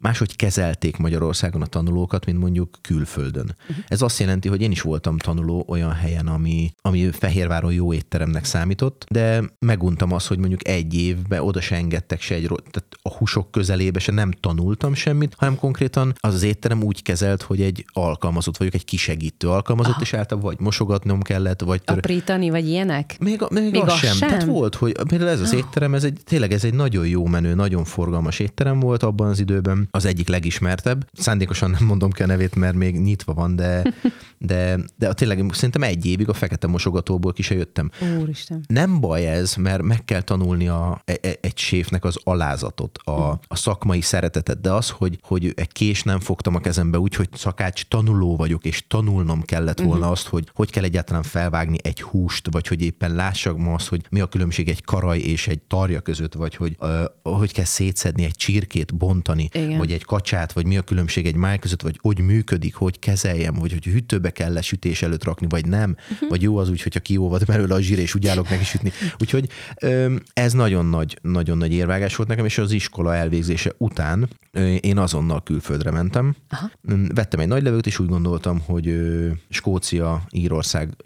máshogy 0.01 0.37
kezelték 0.37 0.97
Magyarországon 0.97 1.63
a 1.63 1.67
tanulókat, 1.67 2.27
mint 2.27 2.39
mondjuk 2.39 2.79
külföldön. 2.81 3.57
Uh-huh. 3.69 3.85
Ez 3.89 4.03
azt 4.03 4.19
jelenti, 4.19 4.49
hogy 4.49 4.61
én 4.61 4.71
is 4.71 4.81
voltam 4.81 5.19
tanuló 5.19 5.65
olyan 5.69 5.93
helyen, 5.93 6.27
ami, 6.27 6.73
ami 6.83 7.11
Fehérváron 7.13 7.73
jó 7.73 7.93
étteremnek 7.93 8.45
számított, 8.45 9.07
de 9.11 9.43
meguntam 9.59 10.13
azt, 10.13 10.27
hogy 10.27 10.39
mondjuk 10.39 10.69
egy 10.69 10.95
évben 10.95 11.41
oda 11.41 11.61
se 11.61 11.77
engedtek 11.77 12.21
se 12.21 12.38
egy 12.39 12.49
tehát 12.49 12.89
a 13.03 13.17
húsok 13.17 13.51
közelébe 13.51 13.99
se 13.99 14.13
nem 14.13 14.31
tanultam 14.31 14.95
semmit, 14.95 15.35
hanem 15.37 15.57
konkrétan 15.57 16.15
az 16.21 16.35
az 16.35 16.43
étterem 16.43 16.83
úgy 16.83 17.03
kezelt, 17.03 17.43
hogy 17.43 17.61
egy 17.61 17.85
alkalmazott 17.93 18.57
vagyok, 18.57 18.75
egy 18.75 18.85
kisegítő 18.85 19.49
alkalmazott, 19.49 19.93
Aha. 19.93 20.03
és 20.03 20.15
általában 20.15 20.51
vagy 20.51 20.61
mosogatnom 20.61 21.23
kellett, 21.23 21.61
vagy... 21.61 21.83
Tör... 21.83 21.97
Aprítani, 21.97 22.51
vagy 22.51 22.69
ilyenek? 22.69 23.17
Még, 23.21 23.41
még, 23.51 23.71
még 23.71 23.83
az, 23.83 23.93
az 23.93 23.99
sem. 23.99 24.15
sem. 24.15 24.29
Tehát 24.29 24.45
volt, 24.45 24.75
hogy 24.75 24.93
például 25.09 25.31
ez 25.31 25.41
az 25.41 25.53
ah. 25.53 25.59
étterem, 25.59 25.95
ez 25.95 26.05
egy, 26.05 26.21
tényleg 26.25 26.53
ez 26.53 26.65
egy 26.65 26.75
nagyon 26.75 27.07
jó 27.07 27.27
menő, 27.27 27.55
nagyon 27.55 27.85
forgalmas 27.85 28.39
étterem 28.39 28.81
volt 28.81 29.03
abban 29.03 29.29
az 29.29 29.41
időben, 29.41 29.89
az 29.91 30.05
egyik 30.05 30.29
legismertebb. 30.29 31.07
Szándékosan 31.13 31.71
nem 31.71 31.85
mondom 31.85 32.11
ki 32.11 32.23
a 32.23 32.27
nevét, 32.27 32.55
mert 32.55 32.75
még 32.75 33.01
nyitva 33.01 33.35
van, 33.35 33.57
de, 33.57 33.83
de, 34.39 34.79
de 34.97 35.13
tényleg 35.13 35.45
szerintem 35.53 35.83
egy 35.83 36.07
évig 36.07 36.29
a 36.29 36.35
fekete 36.35 36.67
mosogatóból 36.67 37.33
ki 37.33 37.43
se 37.43 37.55
jöttem. 37.55 37.91
Úristen. 38.21 38.65
Nem 38.69 39.01
baj 39.01 39.27
ez, 39.27 39.55
mert 39.55 39.83
meg 39.83 40.05
kell 40.05 40.23
tanulni 40.23 40.69
a, 40.69 41.03
e, 41.05 41.19
e, 41.21 41.37
egy 41.41 41.59
séfnek 41.59 42.05
az 42.05 42.19
alá 42.23 42.49
alázatot, 42.49 42.99
a, 43.05 43.41
a 43.49 43.57
szakmai 43.57 44.01
szeretetet, 44.01 44.61
de 44.61 44.73
az, 44.73 44.91
hogy, 44.91 45.19
hogy 45.23 45.53
egy 45.57 45.73
kés 45.73 46.03
nem 46.03 46.21
fogtam 46.21 46.55
a 46.55 46.59
kezembe 46.59 46.99
úgy, 46.99 47.15
hogy 47.15 47.29
szakács 47.33 47.85
tanuló 47.85 48.37
vagyok, 48.37 48.65
és 48.65 48.85
tanulnom 48.87 49.43
kellett 49.43 49.79
volna 49.79 49.95
uh-huh. 49.95 50.11
azt, 50.11 50.27
hogy 50.27 50.51
hogy 50.55 50.71
kell 50.71 50.85
egyáltalán 50.85 51.23
felvágni 51.23 51.77
egy 51.83 52.03
húst, 52.03 52.49
vagy 52.51 52.67
hogy 52.67 52.83
éppen 52.83 53.15
lássak 53.15 53.59
ma 53.59 53.75
azt, 53.75 53.89
hogy 53.89 54.07
mi 54.11 54.21
a 54.21 54.27
különbség 54.27 54.69
egy 54.69 54.85
karaj 54.85 55.19
és 55.19 55.49
egy 55.49 55.61
tarja 55.63 56.01
között, 56.01 56.35
vagy 56.35 56.55
hogy 56.55 56.77
uh, 56.81 57.05
hogy 57.23 57.53
kell 57.53 57.65
szétszedni 57.65 58.25
egy 58.25 58.37
csirkét, 58.37 58.97
bontani, 58.97 59.49
Igen. 59.53 59.79
vagy 59.79 59.93
egy 59.93 60.05
kacsát, 60.05 60.53
vagy 60.53 60.67
mi 60.67 60.77
a 60.77 60.83
különbség 60.83 61.27
egy 61.27 61.37
máj 61.37 61.59
között, 61.59 61.83
vagy 61.83 61.99
hogy 62.03 62.21
működik, 62.21 62.75
hogy 62.75 62.99
kezeljem, 62.99 63.55
vagy 63.55 63.73
hogy 63.73 63.85
hűtőbe 63.85 64.28
zsírbe 64.29 64.45
kell 64.45 64.53
le 64.53 64.61
sütés 64.61 65.03
előtt 65.03 65.25
rakni, 65.25 65.47
vagy 65.49 65.67
nem, 65.67 65.97
uh-huh. 66.11 66.29
vagy 66.29 66.43
jó 66.43 66.57
az 66.57 66.71
úgy, 66.71 66.83
hogyha 66.83 67.01
kióvad 67.01 67.45
belőle 67.45 67.75
a 67.75 67.81
zsír, 67.81 67.99
és 67.99 68.15
úgy 68.15 68.27
állok 68.27 68.49
neki 68.49 68.65
sütni. 68.65 68.93
Úgyhogy 69.19 69.49
ez 70.33 70.53
nagyon 70.53 70.87
nagy, 70.87 71.19
nagyon 71.23 71.59
nagy 71.59 71.73
érvágás 71.73 72.17
volt 72.17 72.29
nekem, 72.29 72.45
és 72.45 72.59
az 72.59 72.73
iskola 72.73 73.15
elvégzése 73.15 73.73
után 73.79 74.29
én 74.81 74.99
azonnal 74.99 75.43
külföldre 75.43 75.91
mentem. 75.91 76.35
Aha. 76.49 76.71
Vettem 77.15 77.41
egy 77.41 77.49
nagy 77.49 77.63
levőt, 77.63 77.87
és 77.87 77.99
úgy 77.99 78.09
gondoltam, 78.09 78.61
hogy 78.67 79.01
Skócia, 79.49 80.23
Írország 80.31 80.97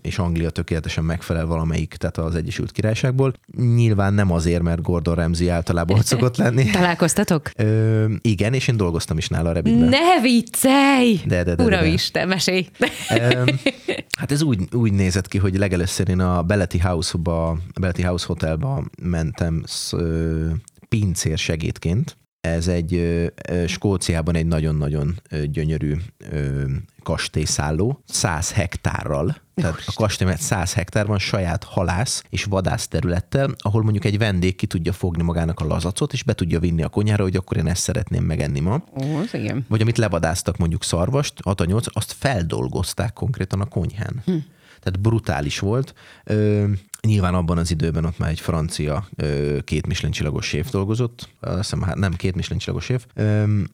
és 0.00 0.18
Anglia 0.18 0.50
tökéletesen 0.50 1.04
megfelel 1.04 1.46
valamelyik, 1.46 1.94
tehát 1.94 2.18
az 2.18 2.34
Egyesült 2.34 2.72
Királyságból. 2.72 3.32
Nyilván 3.56 4.14
nem 4.14 4.32
azért, 4.32 4.62
mert 4.62 4.82
Gordon 4.82 5.14
Ramsay 5.14 5.48
általában 5.48 5.98
ott 5.98 6.04
szokott 6.04 6.36
lenni. 6.36 6.70
Találkoztatok? 6.70 7.50
Ö, 7.56 8.04
igen, 8.20 8.54
és 8.54 8.68
én 8.68 8.76
dolgoztam 8.76 9.18
is 9.18 9.28
nála 9.28 9.48
a 9.48 9.52
Rebitben. 9.52 9.88
Ne 9.88 10.20
viccelj! 10.20 11.20
De, 11.26 11.42
de, 11.42 11.54
de, 11.54 11.64
Uramisten, 11.64 12.28
mesélj! 12.28 12.63
Hát 14.18 14.32
ez 14.32 14.42
úgy, 14.42 14.74
úgy 14.74 14.92
nézett 14.92 15.28
ki, 15.28 15.38
hogy 15.38 15.58
legelőször 15.58 16.08
én 16.08 16.20
a 16.20 16.42
Belleti 16.42 16.78
House-ba, 16.78 17.48
a 17.48 17.80
Belleti 17.80 18.02
House 18.02 18.26
Hotelba 18.26 18.84
mentem 19.02 19.62
sz, 19.66 19.92
pincér 20.88 21.38
segédként, 21.38 22.16
ez 22.40 22.68
egy 22.68 23.22
Skóciában 23.66 24.34
egy 24.34 24.46
nagyon-nagyon 24.46 25.20
gyönyörű 25.44 25.96
kastélyszálló, 27.02 28.02
100 28.06 28.52
hektárral, 28.52 29.36
tehát 29.54 29.82
a 29.86 29.92
kastély 29.94 30.26
mert 30.26 30.40
100 30.40 30.72
hektár 30.72 31.06
van 31.06 31.18
saját 31.18 31.64
halász 31.64 32.24
és 32.28 32.44
vadász 32.44 32.88
területtel, 32.88 33.54
ahol 33.58 33.82
mondjuk 33.82 34.04
egy 34.04 34.18
vendég 34.18 34.56
ki 34.56 34.66
tudja 34.66 34.92
fogni 34.92 35.22
magának 35.22 35.60
a 35.60 35.64
lazacot, 35.64 36.12
és 36.12 36.22
be 36.22 36.32
tudja 36.32 36.60
vinni 36.60 36.82
a 36.82 36.88
konyhára, 36.88 37.22
hogy 37.22 37.36
akkor 37.36 37.56
én 37.56 37.66
ezt 37.66 37.82
szeretném 37.82 38.24
megenni 38.24 38.60
ma. 38.60 38.84
Ó, 39.02 39.20
igen. 39.32 39.64
Vagy 39.68 39.80
amit 39.80 39.98
levadáztak 39.98 40.56
mondjuk 40.56 40.84
szarvast, 40.84 41.34
6 41.42 41.66
azt 41.92 42.12
feldolgozták 42.18 43.12
konkrétan 43.12 43.60
a 43.60 43.66
konyhán. 43.66 44.22
Hm 44.24 44.36
tehát 44.84 45.00
brutális 45.00 45.58
volt. 45.58 45.94
Ö, 46.24 46.64
nyilván 47.04 47.34
abban 47.34 47.58
az 47.58 47.70
időben 47.70 48.04
ott 48.04 48.18
már 48.18 48.30
egy 48.30 48.40
francia 48.40 49.08
két 49.64 49.86
Michelin 49.86 50.12
csillagos 50.12 50.46
séf 50.46 50.70
dolgozott, 50.70 51.28
azt 51.40 51.56
hiszem, 51.56 51.82
hát 51.82 51.96
nem 51.96 52.12
két 52.12 52.34
Michelin 52.34 52.58
csillagos 52.58 52.84
séf, 52.84 53.06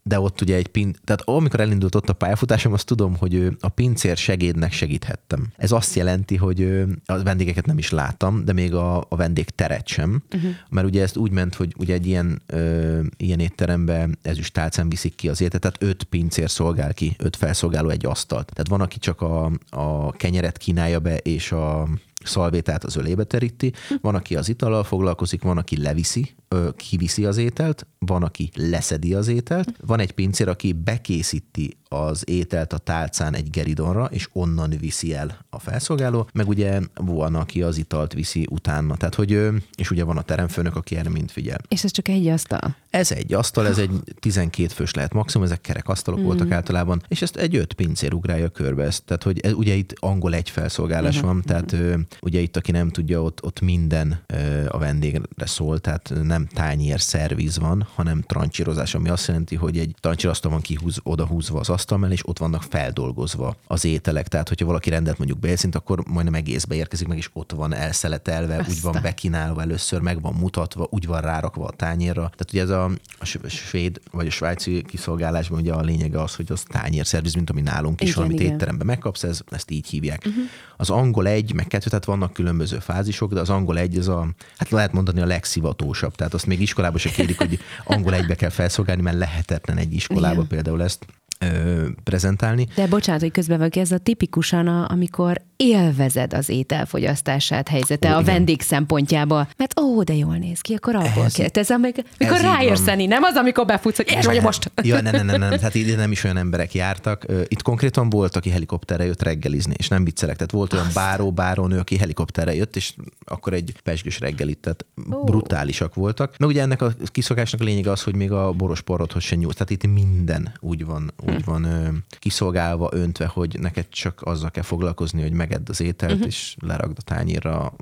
de 0.03 0.21
ott 0.21 0.41
ugye 0.41 0.57
egy 0.57 0.67
pin, 0.67 0.95
tehát 1.05 1.23
amikor 1.25 1.61
elindult 1.61 1.95
ott 1.95 2.09
a 2.09 2.13
pályafutásom, 2.13 2.73
azt 2.73 2.87
tudom, 2.87 3.17
hogy 3.17 3.57
a 3.61 3.69
pincér 3.69 4.17
segédnek 4.17 4.73
segíthettem. 4.73 5.47
Ez 5.57 5.73
azt 5.73 5.95
jelenti, 5.95 6.37
hogy 6.37 6.85
a 7.05 7.23
vendégeket 7.23 7.67
nem 7.67 7.79
is 7.79 7.91
láttam, 7.91 8.45
de 8.45 8.53
még 8.53 8.75
a, 8.75 9.07
a 9.09 9.17
vendég 9.17 9.49
teret 9.49 9.87
sem, 9.87 10.23
uh-huh. 10.35 10.51
mert 10.69 10.87
ugye 10.87 11.03
ezt 11.03 11.17
úgy 11.17 11.31
ment, 11.31 11.55
hogy 11.55 11.75
ugye 11.79 11.95
egy 11.95 12.07
ilyen, 12.07 12.43
ö, 12.47 13.01
ilyen 13.17 13.41
étterembe 13.41 14.09
ezüst 14.23 14.53
tálcán 14.53 14.89
viszik 14.89 15.15
ki 15.15 15.29
az 15.29 15.41
étet, 15.41 15.61
tehát 15.61 15.83
öt 15.83 16.05
pincér 16.05 16.51
szolgál 16.51 16.95
ki, 16.95 17.15
öt 17.19 17.37
felszolgáló 17.37 17.89
egy 17.89 18.07
asztalt. 18.07 18.51
Tehát 18.53 18.69
van, 18.69 18.81
aki 18.81 18.99
csak 18.99 19.21
a, 19.21 19.51
a 19.71 20.13
kenyeret 20.13 20.57
kínálja 20.57 20.99
be, 20.99 21.17
és 21.17 21.53
a 21.53 21.89
szalvétát 22.25 22.85
az 22.85 22.97
ölébe 22.97 23.25
teríti, 23.25 23.73
van, 24.01 24.15
aki 24.15 24.37
az 24.37 24.49
itallal 24.49 24.85
foglalkozik, 24.85 25.43
van, 25.43 25.59
aki 25.59 25.83
leviszi, 25.83 26.35
kiviszi 26.77 27.25
az 27.25 27.37
ételt, 27.37 27.87
van, 27.99 28.23
aki 28.23 28.51
leszedi 28.55 29.15
az 29.15 29.29
ételt, 29.29 29.73
van 29.87 30.01
egy 30.01 30.13
pincér, 30.13 30.49
aki 30.49 30.73
bekészíti 30.73 31.77
az 31.89 32.29
ételt 32.29 32.73
a 32.73 32.79
tálcán 32.79 33.35
egy 33.35 33.51
geridonra, 33.51 34.05
és 34.05 34.29
onnan 34.33 34.71
viszi 34.81 35.15
el 35.15 35.39
a 35.51 35.59
felszolgáló, 35.59 36.29
meg 36.33 36.49
ugye 36.49 36.81
van, 36.95 37.35
aki 37.35 37.63
az 37.63 37.79
italt 37.79 38.13
viszi 38.13 38.47
utána. 38.51 38.97
Tehát, 38.97 39.15
hogy, 39.15 39.49
és 39.77 39.91
ugye 39.91 40.05
van 40.05 40.17
a 40.17 40.23
teremfőnök, 40.23 40.77
aki 40.77 40.97
erre 40.97 41.09
mind 41.09 41.31
figyel. 41.31 41.59
És 41.69 41.85
ez 41.85 41.91
csak 41.91 42.09
egy 42.09 42.27
asztal? 42.27 42.77
Ez 42.91 43.13
egy 43.13 43.35
asztal, 43.35 43.67
ez 43.67 43.79
egy 43.79 43.91
12 44.21 44.69
fős 44.69 44.95
lehet 44.95 45.13
maximum, 45.13 45.47
ezek 45.47 45.61
kerek 45.61 45.89
asztalok 45.89 46.21
mm. 46.21 46.25
voltak 46.25 46.51
általában, 46.51 47.03
és 47.09 47.23
ezt 47.23 47.37
egy 47.37 47.57
öt 47.57 47.73
pincér 47.73 48.15
ugrálja 48.15 48.49
körbe 48.49 48.85
ezt. 48.85 49.05
Tehát, 49.05 49.23
hogy 49.23 49.41
ez, 49.41 49.53
ugye 49.53 49.75
itt 49.75 49.95
angol 49.97 50.35
egy 50.35 50.51
felszolgálás 50.51 51.17
uh-huh. 51.17 51.33
van, 51.33 51.43
tehát 51.43 51.73
uh, 51.73 51.95
ugye 52.21 52.41
itt, 52.41 52.57
aki 52.57 52.71
nem 52.71 52.89
tudja, 52.89 53.23
ott, 53.23 53.45
ott 53.45 53.61
minden 53.61 54.21
a 54.69 54.79
vendégre 54.79 55.47
szól, 55.47 55.79
tehát 55.79 56.13
nem 56.23 56.40
tányér 56.47 57.01
szerviz 57.01 57.59
van, 57.59 57.87
hanem 57.95 58.23
trancsírozás, 58.23 58.95
ami 58.95 59.09
azt 59.09 59.27
jelenti, 59.27 59.55
hogy 59.55 59.79
egy 59.79 59.95
trancsírasztal 60.01 60.51
van 60.51 60.61
kihúz, 60.61 60.99
odahúzva 61.03 61.59
az 61.59 61.69
asztal 61.69 61.99
mellé, 61.99 62.13
és 62.13 62.29
ott 62.29 62.39
vannak 62.39 62.63
feldolgozva 62.63 63.57
az 63.67 63.85
ételek. 63.85 64.29
Tehát, 64.29 64.49
hogyha 64.49 64.67
valaki 64.67 64.91
rendelt 64.91 65.19
mondjuk 65.19 65.39
bélszint, 65.39 65.75
akkor 65.75 66.03
majdnem 66.07 66.35
egészbe 66.35 66.75
érkezik 66.75 67.09
meg, 67.09 67.17
és 67.17 67.31
ott 67.33 67.53
van 67.53 67.75
elszeletelve, 67.75 68.57
Aztán. 68.57 68.71
úgy 68.71 68.83
van 68.83 68.99
bekínálva 69.03 69.61
először, 69.61 70.01
meg 70.01 70.21
van 70.21 70.35
mutatva, 70.35 70.87
úgy 70.91 71.07
van 71.07 71.21
rárakva 71.21 71.67
a 71.67 71.71
tányérra. 71.71 72.21
Tehát 72.21 72.49
ugye 72.53 72.63
ez 72.63 72.69
a, 72.69 72.91
a 73.19 73.49
svéd 73.49 74.01
vagy 74.11 74.27
a 74.27 74.31
svájci 74.31 74.83
kiszolgálásban 74.83 75.61
ugye 75.61 75.73
a 75.73 75.81
lényege 75.81 76.23
az, 76.23 76.35
hogy 76.35 76.53
az 76.53 76.63
tányérszerviz, 76.69 77.35
mint 77.35 77.51
ami 77.51 77.61
nálunk 77.61 78.01
is, 78.01 78.11
igen, 78.11 78.23
amit 78.23 78.41
igen. 78.41 78.53
étteremben 78.53 78.87
megkapsz, 78.87 79.23
ez, 79.23 79.41
ezt 79.51 79.71
így 79.71 79.87
hívják. 79.87 80.25
Uh-huh. 80.27 80.45
Az 80.77 80.91
angol 80.91 81.27
egy, 81.27 81.55
meg 81.55 81.67
kettő, 81.67 81.89
tehát 81.89 82.05
vannak 82.05 82.33
különböző 82.33 82.79
fázisok, 82.79 83.33
de 83.33 83.41
az 83.41 83.51
angol 83.51 83.79
egy, 83.79 83.99
ez 83.99 84.09
a, 84.09 84.29
hát 84.57 84.71
lehet 84.71 84.93
mondani 84.93 85.21
a 85.21 85.27
legszivatósabb. 85.27 86.15
Tehát 86.15 86.30
azt 86.35 86.47
még 86.47 86.61
iskolában 86.61 86.99
se 86.99 87.11
kérik, 87.11 87.39
hogy 87.39 87.59
angol 87.85 88.15
egybe 88.15 88.35
kell 88.35 88.51
felszolgálni, 88.51 89.03
mert 89.03 89.17
lehetetlen 89.17 89.77
egy 89.77 89.95
iskolába 89.95 90.35
Igen. 90.35 90.47
például 90.47 90.83
ezt 90.83 91.07
ö, 91.45 91.87
prezentálni. 92.05 92.67
De 92.75 92.87
bocsánat, 92.87 93.21
hogy 93.21 93.31
közben 93.31 93.59
vagy, 93.59 93.79
ez 93.79 93.93
a 93.93 93.99
tipikusan, 93.99 94.67
a, 94.67 94.87
amikor 94.91 95.41
élvezed 95.57 96.35
az 96.35 96.49
ételfogyasztását 96.49 97.69
helyzete 97.69 98.09
ó, 98.09 98.17
a 98.17 98.21
igen. 98.21 98.35
vendég 98.35 98.63
szempontjából. 98.63 99.49
Mert 99.57 99.81
ó, 99.81 100.03
de 100.03 100.15
jól 100.15 100.37
néz 100.37 100.61
ki, 100.61 100.75
akkor 100.75 100.95
abból 100.95 101.25
ez, 101.25 101.33
kell. 101.33 101.49
Ez 101.53 101.71
amikor 101.71 102.05
ez 102.19 102.41
ráérsz 102.41 102.85
nem 102.85 103.23
az, 103.23 103.35
amikor 103.35 103.67
befutsz, 103.67 103.97
hogy 103.97 104.15
és 104.19 104.27
vagy 104.27 104.43
most. 104.43 104.71
Ja, 104.83 105.01
nem, 105.01 105.13
nem, 105.13 105.27
nem, 105.27 105.41
nem, 105.41 105.51
tehát 105.51 105.75
ide 105.75 105.97
nem 105.97 106.13
is 106.13 106.25
olyan 106.25 106.37
emberek 106.37 106.75
jártak. 106.75 107.27
Itt 107.49 107.63
konkrétan 107.63 108.11
volt, 108.11 108.37
aki 108.37 108.51
helikopterre 108.51 109.05
jött 109.05 109.23
reggelizni, 109.23 109.75
és 109.77 109.89
nem 109.89 110.05
viccelek. 110.05 110.35
Tehát 110.35 110.51
volt 110.51 110.73
olyan 110.73 110.87
báró, 110.95 111.33
bárónő, 111.33 111.79
aki 111.79 111.97
helikopterre 111.97 112.55
jött, 112.55 112.77
és 112.77 112.95
akkor 113.25 113.53
egy 113.53 113.75
pesgős 113.83 114.21
reggelit, 114.21 114.59
tehát 114.59 114.87
ó. 115.13 115.25
brutálisak 115.25 115.95
voltak. 115.95 116.35
Meg 116.39 116.49
ugye 116.49 116.63
ennek 116.63 116.83
a 116.83 116.93
kiszokásnak 117.05 117.61
a 117.61 117.65
lényege 117.65 117.91
az, 117.91 118.03
hogy 118.03 118.15
még 118.15 118.33
a 118.33 118.53
boros 118.53 118.81
porrodhoz 118.81 119.23
se 119.23 119.37
nyúlsz. 119.37 119.55
Tehát 119.55 119.71
itt 119.71 119.87
minden 119.87 120.53
úgy 120.61 120.85
van, 120.85 121.13
úgy 121.27 121.30
hm. 121.35 121.51
van 121.51 121.65
ö, 121.65 121.89
kiszolgálva, 122.19 122.89
öntve, 122.93 123.27
hogy 123.27 123.57
neked 123.61 123.89
csak 123.89 124.21
azzal 124.23 124.51
kell 124.51 124.63
foglalkozni, 124.63 125.23
hogy 125.23 125.33
meg 125.33 125.49
megedd 125.51 125.71
az 125.71 125.81
ételt, 125.81 126.13
uh-huh. 126.13 126.27
és 126.27 126.57
leragd 126.61 126.97
a 126.99 127.03
tányérra, 127.03 127.73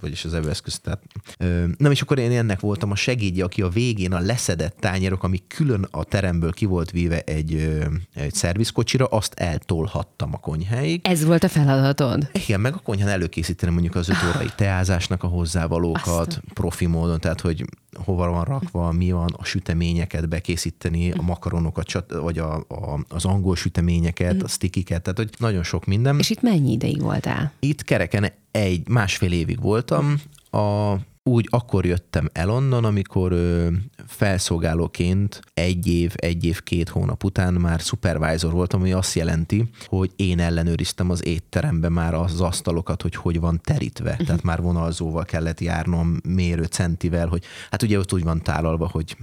vagyis 0.00 0.24
az 0.24 0.34
evőeszközt. 0.34 0.82
Tehát, 0.82 1.02
ö, 1.38 1.64
nem, 1.78 1.90
és 1.90 2.02
akkor 2.02 2.18
én 2.18 2.30
ennek 2.30 2.60
voltam 2.60 2.90
a 2.90 2.94
segédje, 2.94 3.44
aki 3.44 3.62
a 3.62 3.68
végén 3.68 4.12
a 4.12 4.18
leszedett 4.18 4.76
tányérok, 4.80 5.22
ami 5.22 5.42
külön 5.48 5.86
a 5.90 6.04
teremből 6.04 6.52
ki 6.52 6.64
volt 6.64 6.90
víve 6.90 7.20
egy, 7.20 7.54
ö, 7.54 7.84
egy 8.14 8.34
szervizkocsira, 8.34 9.06
azt 9.06 9.34
eltolhattam 9.34 10.34
a 10.34 10.38
konyháig. 10.38 11.00
Ez 11.02 11.24
volt 11.24 11.44
a 11.44 11.48
feladatod? 11.48 12.30
Igen, 12.32 12.60
meg 12.60 12.74
a 12.74 12.78
konyhán 12.78 13.08
előkészíteni 13.08 13.72
mondjuk 13.72 13.94
az 13.94 14.08
öt 14.08 14.16
órai 14.34 14.50
teázásnak 14.56 15.22
a 15.22 15.26
hozzávalókat, 15.26 16.06
Aztán. 16.06 16.42
profi 16.54 16.86
módon, 16.86 17.20
tehát 17.20 17.40
hogy 17.40 17.64
hova 18.04 18.30
van 18.30 18.44
rakva, 18.44 18.92
mi 18.92 19.10
van, 19.10 19.34
a 19.36 19.44
süteményeket 19.44 20.28
bekészíteni, 20.28 21.10
a 21.10 21.22
makaronokat, 21.22 22.12
vagy 22.20 22.38
a, 22.38 22.54
a, 22.54 23.04
az 23.08 23.24
angol 23.24 23.56
süteményeket, 23.56 24.42
a 24.42 24.48
stickiket, 24.48 25.02
tehát 25.02 25.18
hogy 25.18 25.30
nagyon 25.38 25.62
sok 25.62 25.86
minden. 25.86 26.18
És 26.18 26.30
itt 26.30 26.42
mennyi 26.42 26.72
ideig 26.72 27.00
voltál? 27.02 27.52
Itt 27.58 27.82
kereken 27.82 28.32
egy 28.50 28.88
másfél 28.88 29.32
évig 29.32 29.60
voltam. 29.60 30.14
A 30.50 30.94
úgy 31.28 31.46
akkor 31.50 31.86
jöttem 31.86 32.28
el 32.32 32.50
onnan, 32.50 32.84
amikor 32.84 33.32
ö, 33.32 33.68
felszolgálóként 34.06 35.40
egy 35.54 35.86
év, 35.86 36.12
egy 36.14 36.44
év, 36.44 36.62
két 36.62 36.88
hónap 36.88 37.24
után 37.24 37.54
már 37.54 37.80
supervisor 37.80 38.52
voltam, 38.52 38.80
ami 38.80 38.92
azt 38.92 39.14
jelenti, 39.14 39.70
hogy 39.86 40.10
én 40.16 40.40
ellenőriztem 40.40 41.10
az 41.10 41.26
étteremben 41.26 41.92
már 41.92 42.14
az 42.14 42.40
asztalokat, 42.40 43.02
hogy 43.02 43.14
hogy 43.14 43.40
van 43.40 43.60
terítve. 43.64 44.10
Uh-huh. 44.10 44.26
Tehát 44.26 44.42
már 44.42 44.62
vonalzóval 44.62 45.24
kellett 45.24 45.60
járnom, 45.60 46.20
mérő 46.28 46.64
centivel, 46.64 47.26
hogy 47.26 47.44
hát 47.70 47.82
ugye 47.82 47.98
ott 47.98 48.12
úgy 48.12 48.22
van 48.22 48.42
tálalva, 48.42 48.88
hogy 48.88 49.16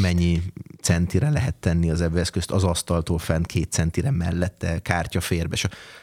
mennyi 0.00 0.42
centire 0.80 1.30
lehet 1.30 1.54
tenni 1.54 1.90
az 1.90 2.00
eszközt 2.00 2.50
az 2.50 2.64
asztaltól 2.64 3.18
fent 3.18 3.46
két 3.46 3.72
centire 3.72 4.10
mellette, 4.10 4.78
kártya 4.78 5.20
férbe. 5.20 5.56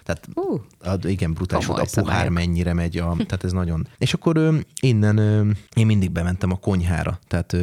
Tehát 0.04 0.28
uh, 0.34 1.12
igen, 1.12 1.34
brutális, 1.34 1.68
a 1.68 1.86
pohár 1.94 2.30
mennyire 2.30 2.74
megy, 2.74 2.98
a, 2.98 3.16
tehát 3.16 3.44
ez 3.44 3.52
nagyon. 3.52 3.88
És 3.98 4.14
akkor 4.14 4.38
ö, 4.38 4.58
innen 4.82 5.18
én 5.74 5.86
mindig 5.86 6.12
bementem 6.12 6.52
a 6.52 6.56
konyhára, 6.56 7.20
tehát 7.28 7.56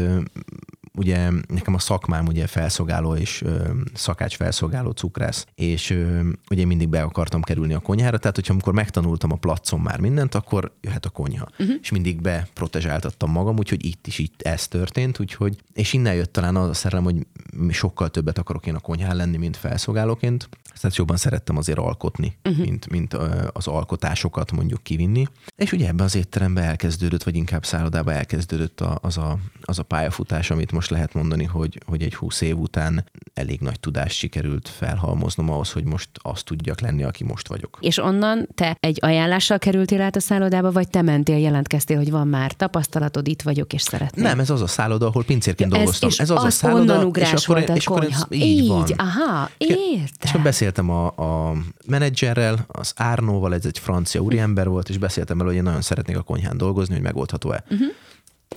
ugye 0.99 1.31
nekem 1.49 1.75
a 1.75 1.79
szakmám 1.79 2.27
ugye 2.27 2.47
felszolgáló 2.47 3.15
és 3.15 3.43
ö, 3.43 3.71
szakács 3.95 4.37
felszolgáló 4.37 4.91
cukrász, 4.91 5.47
és 5.55 5.91
ö, 5.91 6.29
ugye 6.51 6.65
mindig 6.65 6.89
be 6.89 7.03
akartam 7.03 7.43
kerülni 7.43 7.75
a 7.75 7.79
konyhára, 7.79 8.19
tehát 8.19 8.37
hogyha 8.37 8.53
amikor 8.53 8.73
megtanultam 8.73 9.33
a 9.33 9.37
placon 9.37 9.81
már 9.81 10.01
mindent, 10.01 10.35
akkor 10.35 10.73
jöhet 10.81 11.05
a 11.05 11.11
konyha. 11.11 11.49
Uh-huh. 11.59 11.77
És 11.83 11.91
mindig 11.91 12.21
beprotezsáltattam 12.21 13.31
magam, 13.31 13.59
úgyhogy 13.59 13.85
itt 13.87 14.07
is 14.07 14.19
itt 14.19 14.43
ez 14.43 14.69
történt, 14.69 15.21
úgyhogy, 15.21 15.57
és 15.73 15.93
innen 15.93 16.15
jött 16.15 16.33
talán 16.33 16.57
az 16.57 16.69
a 16.69 16.75
szerelem, 16.75 17.05
hogy 17.05 17.27
sokkal 17.71 18.09
többet 18.09 18.39
akarok 18.39 18.67
én 18.67 18.75
a 18.75 18.81
konyhán 18.81 19.17
lenni, 19.17 19.37
mint 19.37 19.57
felszolgálóként. 19.57 20.49
Tehát 20.81 20.97
jobban 20.97 21.17
szerettem 21.17 21.57
azért 21.57 21.79
alkotni, 21.79 22.37
uh-huh. 22.45 22.65
mint, 22.65 22.91
mint 22.91 23.15
az 23.53 23.67
alkotásokat 23.67 24.53
mondjuk 24.53 24.83
kivinni. 24.83 25.27
És 25.57 25.73
ugye 25.73 25.89
ebben 25.89 26.05
az 26.05 26.15
étteremben 26.15 26.65
elkezdődött, 26.65 27.23
vagy 27.23 27.37
inkább 27.37 27.65
szállodába 27.65 28.13
elkezdődött 28.13 28.81
az 28.81 29.19
a, 29.19 29.39
az 29.63 29.79
a 29.79 29.83
pályafutás, 29.83 30.51
amit 30.51 30.73
most 30.73 30.84
most 30.89 30.97
lehet 30.97 31.15
mondani, 31.15 31.45
hogy, 31.45 31.81
hogy 31.87 32.03
egy 32.03 32.15
20 32.15 32.41
év 32.41 32.59
után 32.59 33.05
elég 33.35 33.61
nagy 33.61 33.81
tudást 33.81 34.17
sikerült 34.17 34.69
felhalmoznom 34.69 35.51
ahhoz, 35.51 35.71
hogy 35.73 35.85
most 35.85 36.09
azt 36.23 36.45
tudjak 36.45 36.81
lenni, 36.81 37.03
aki 37.05 37.25
most 37.25 37.49
vagyok. 37.49 37.79
És 37.81 37.99
onnan 37.99 38.49
te 38.55 38.77
egy 38.81 38.99
ajánlással 39.01 39.59
kerültél 39.59 40.01
át 40.01 40.17
a 40.17 40.21
szállodába, 40.21 40.73
vagy 40.73 40.89
te 40.89 41.03
mentél, 41.03 41.39
jelentkeztél, 41.39 41.97
hogy 41.97 42.11
van 42.11 42.29
már 42.29 42.53
tapasztalatod, 42.53 43.29
itt 43.29 43.43
vagyok, 43.43 43.73
és 43.73 43.83
szeretném? 43.83 44.25
Nem, 44.25 44.41
ez 44.41 44.51
az 44.51 44.61
a 44.63 44.67
szálloda, 44.67 45.07
ahol 45.07 45.25
pincérként 45.25 45.71
Ja, 45.71 45.77
ez- 45.77 45.83
dolgoztam. 45.83 46.09
és 46.09 46.19
Ez 46.19 46.31
az 46.31 46.43
a 46.43 46.47
az 46.47 46.55
szálloda, 46.55 46.93
onnan 46.93 47.05
ugrás 47.07 47.33
és 47.33 47.45
akkor, 47.47 47.57
a 47.57 47.75
és 47.75 47.87
akkor 47.87 48.05
ez 48.11 48.23
így, 48.31 48.43
Így, 48.43 48.69
van. 48.69 48.85
aha, 48.97 49.51
És 49.59 49.67
értem. 49.69 50.09
akkor 50.29 50.43
beszéltem 50.43 50.91
a, 50.91 51.07
a 51.07 51.55
menedzserrel, 51.87 52.65
az 52.69 52.93
Árnóval, 52.97 53.55
ez 53.55 53.65
egy 53.67 53.79
francia 53.79 54.21
úriember 54.21 54.69
volt, 54.69 54.89
és 54.89 54.99
beszéltem 54.99 55.37
vele, 55.37 55.49
hogy 55.49 55.59
én 55.59 55.65
nagyon 55.65 55.83
szeretnék 55.83 56.17
a 56.17 56.23
konyhán 56.23 56.57
dolgozni, 56.57 56.95
hogy 56.95 57.03
megoldható-e. 57.03 57.65
Uh-huh. 57.71 57.89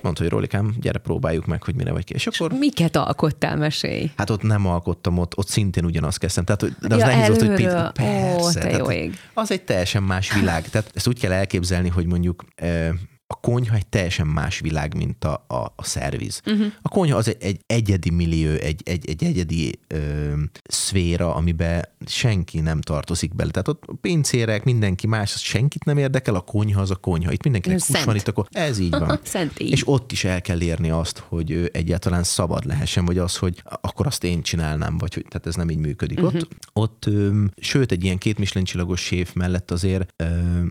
Mondta, 0.02 0.22
hogy 0.22 0.32
Rolikám, 0.32 0.76
gyere 0.80 1.00
próbáljuk 1.00 1.46
meg, 1.46 1.64
hogy 1.64 1.76
mire 1.76 1.92
vagy 1.92 2.04
ki. 2.04 2.14
És 2.14 2.28
akkor 2.28 2.52
Miket 2.52 2.96
alkottál, 2.96 3.56
mesélj? 3.56 4.12
Hát 4.18 4.30
ott 4.30 4.42
nem 4.42 4.66
alkottam, 4.66 5.18
ott, 5.18 5.38
ott 5.38 5.48
szintén 5.48 5.86
ugyanazt 5.86 6.18
kezdtem. 6.18 6.44
Tehát, 6.44 6.80
de 6.88 6.96
az 6.96 7.00
Ja, 7.02 7.06
nehéz 7.06 7.28
volt, 7.28 7.42
hogy 7.42 7.54
pit, 7.56 7.68
Ó, 7.68 7.90
persze. 7.94 8.60
te 8.60 8.60
tehát 8.60 8.78
jó 8.78 8.92
ég. 8.92 9.20
Az 9.34 9.52
egy 9.52 9.62
teljesen 9.62 10.04
más 10.04 10.34
világ. 10.34 10.70
Tehát 10.70 10.92
ezt 10.94 11.08
úgy 11.08 11.20
kell 11.20 11.32
elképzelni, 11.32 11.90
hogy 11.90 12.06
mondjuk 12.06 12.44
eh, 12.56 12.90
a 13.28 13.36
konyha 13.36 13.76
egy 13.76 13.88
teljesen 13.88 14.28
más 14.28 14.60
világ, 14.60 14.96
mint 14.96 15.24
a, 15.24 15.46
a, 15.48 15.56
a 15.56 15.84
szerviz. 15.84 16.42
Uh-huh. 16.46 16.66
A 16.82 16.90
konyha 16.90 17.18
az 17.18 17.28
egy, 17.28 17.38
egy 17.40 17.62
egyedi 17.66 18.10
millió, 18.10 18.50
egy, 18.50 18.82
egy, 18.86 19.10
egy 19.10 19.24
egyedi 19.24 19.80
ö, 19.88 20.34
szféra, 20.64 21.36
amiben 21.36 21.90
senki 22.06 22.60
nem 22.60 22.82
tartozik 22.82 23.36
bele. 23.36 23.52
Tehát 23.52 23.68
ott 23.68 23.84
pincérek, 24.02 24.64
mindenki 24.64 25.08
más, 25.08 25.34
az 25.34 25.40
senkit 25.40 25.84
nem 25.84 25.98
érdekel, 25.98 26.36
a 26.36 26.40
konyha 26.40 26.82
az 26.82 26.92
a 26.92 26.96
konyha. 26.96 27.32
Itt 27.32 27.44
mindenkinek 27.44 27.82
hús 27.86 28.04
van, 28.04 28.16
itt 28.16 28.28
akkor 28.28 28.48
ez 28.52 28.80
így 28.80 28.90
van. 28.90 29.20
Szent 29.24 29.60
így. 29.60 29.72
És 29.72 29.88
ott 29.88 30.12
is 30.12 30.24
el 30.24 30.42
kell 30.42 30.62
érni 30.62 30.90
azt, 30.90 31.18
hogy 31.18 31.52
ö, 31.52 31.66
egyáltalán 31.72 32.24
szabad 32.24 32.66
lehessen, 32.66 33.06
vagy 33.06 33.18
az, 33.18 33.38
hogy 33.38 33.64
akkor 33.82 34.08
azt 34.08 34.24
én 34.24 34.42
csinálnám, 34.42 34.98
vagy 34.98 35.14
hogy 35.14 35.26
tehát 35.30 35.48
ez 35.48 35.56
nem 35.56 35.70
így 35.70 35.78
működik. 35.78 36.18
Uh-huh. 36.18 36.34
Ott, 36.36 36.48
ott 36.74 37.06
ö, 37.06 37.44
sőt, 37.58 37.92
egy 37.92 38.04
ilyen 38.04 38.18
két 38.18 38.38
Michelin 38.38 38.66
csillagos 38.66 39.02
séf 39.02 39.34
mellett 39.34 39.72
azért 39.72 40.14
ö, 40.16 40.26